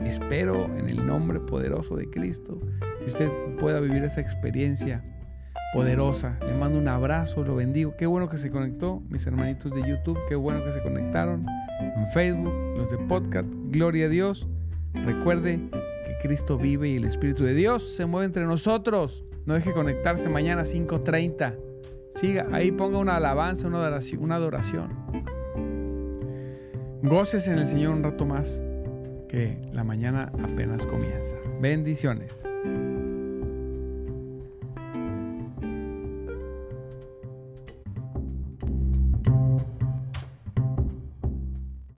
Espero 0.00 0.66
en 0.76 0.90
el 0.90 1.06
nombre 1.06 1.40
poderoso 1.40 1.96
de 1.96 2.10
Cristo 2.10 2.60
que 2.98 3.06
usted 3.06 3.30
pueda 3.58 3.80
vivir 3.80 4.04
esa 4.04 4.20
experiencia 4.20 5.02
poderosa. 5.72 6.38
Le 6.46 6.52
mando 6.52 6.78
un 6.78 6.86
abrazo, 6.86 7.42
lo 7.44 7.56
bendigo. 7.56 7.96
Qué 7.96 8.04
bueno 8.04 8.28
que 8.28 8.36
se 8.36 8.50
conectó, 8.50 9.02
mis 9.08 9.26
hermanitos 9.26 9.72
de 9.72 9.80
YouTube, 9.80 10.18
qué 10.28 10.34
bueno 10.34 10.62
que 10.62 10.72
se 10.72 10.82
conectaron 10.82 11.46
en 11.80 12.06
Facebook, 12.08 12.52
los 12.76 12.90
de 12.90 12.98
podcast. 12.98 13.48
Gloria 13.70 14.04
a 14.04 14.08
Dios. 14.10 14.46
Recuerde 14.92 15.60
que 16.04 16.18
Cristo 16.28 16.58
vive 16.58 16.90
y 16.90 16.96
el 16.96 17.06
Espíritu 17.06 17.42
de 17.42 17.54
Dios 17.54 17.96
se 17.96 18.04
mueve 18.04 18.26
entre 18.26 18.44
nosotros. 18.44 19.24
No 19.46 19.54
deje 19.54 19.72
conectarse 19.72 20.28
mañana 20.28 20.60
a 20.60 20.66
5.30. 20.66 21.65
Siga, 22.16 22.46
ahí 22.50 22.72
ponga 22.72 22.98
una 22.98 23.16
alabanza, 23.16 23.66
una 23.66 23.76
adoración. 23.76 24.22
Una. 24.22 24.40
Goces 27.02 27.46
en 27.46 27.58
el 27.58 27.66
Señor 27.66 27.94
un 27.94 28.02
rato 28.02 28.24
más, 28.24 28.62
que 29.28 29.60
la 29.72 29.84
mañana 29.84 30.32
apenas 30.42 30.86
comienza. 30.86 31.36
Bendiciones. 31.60 32.48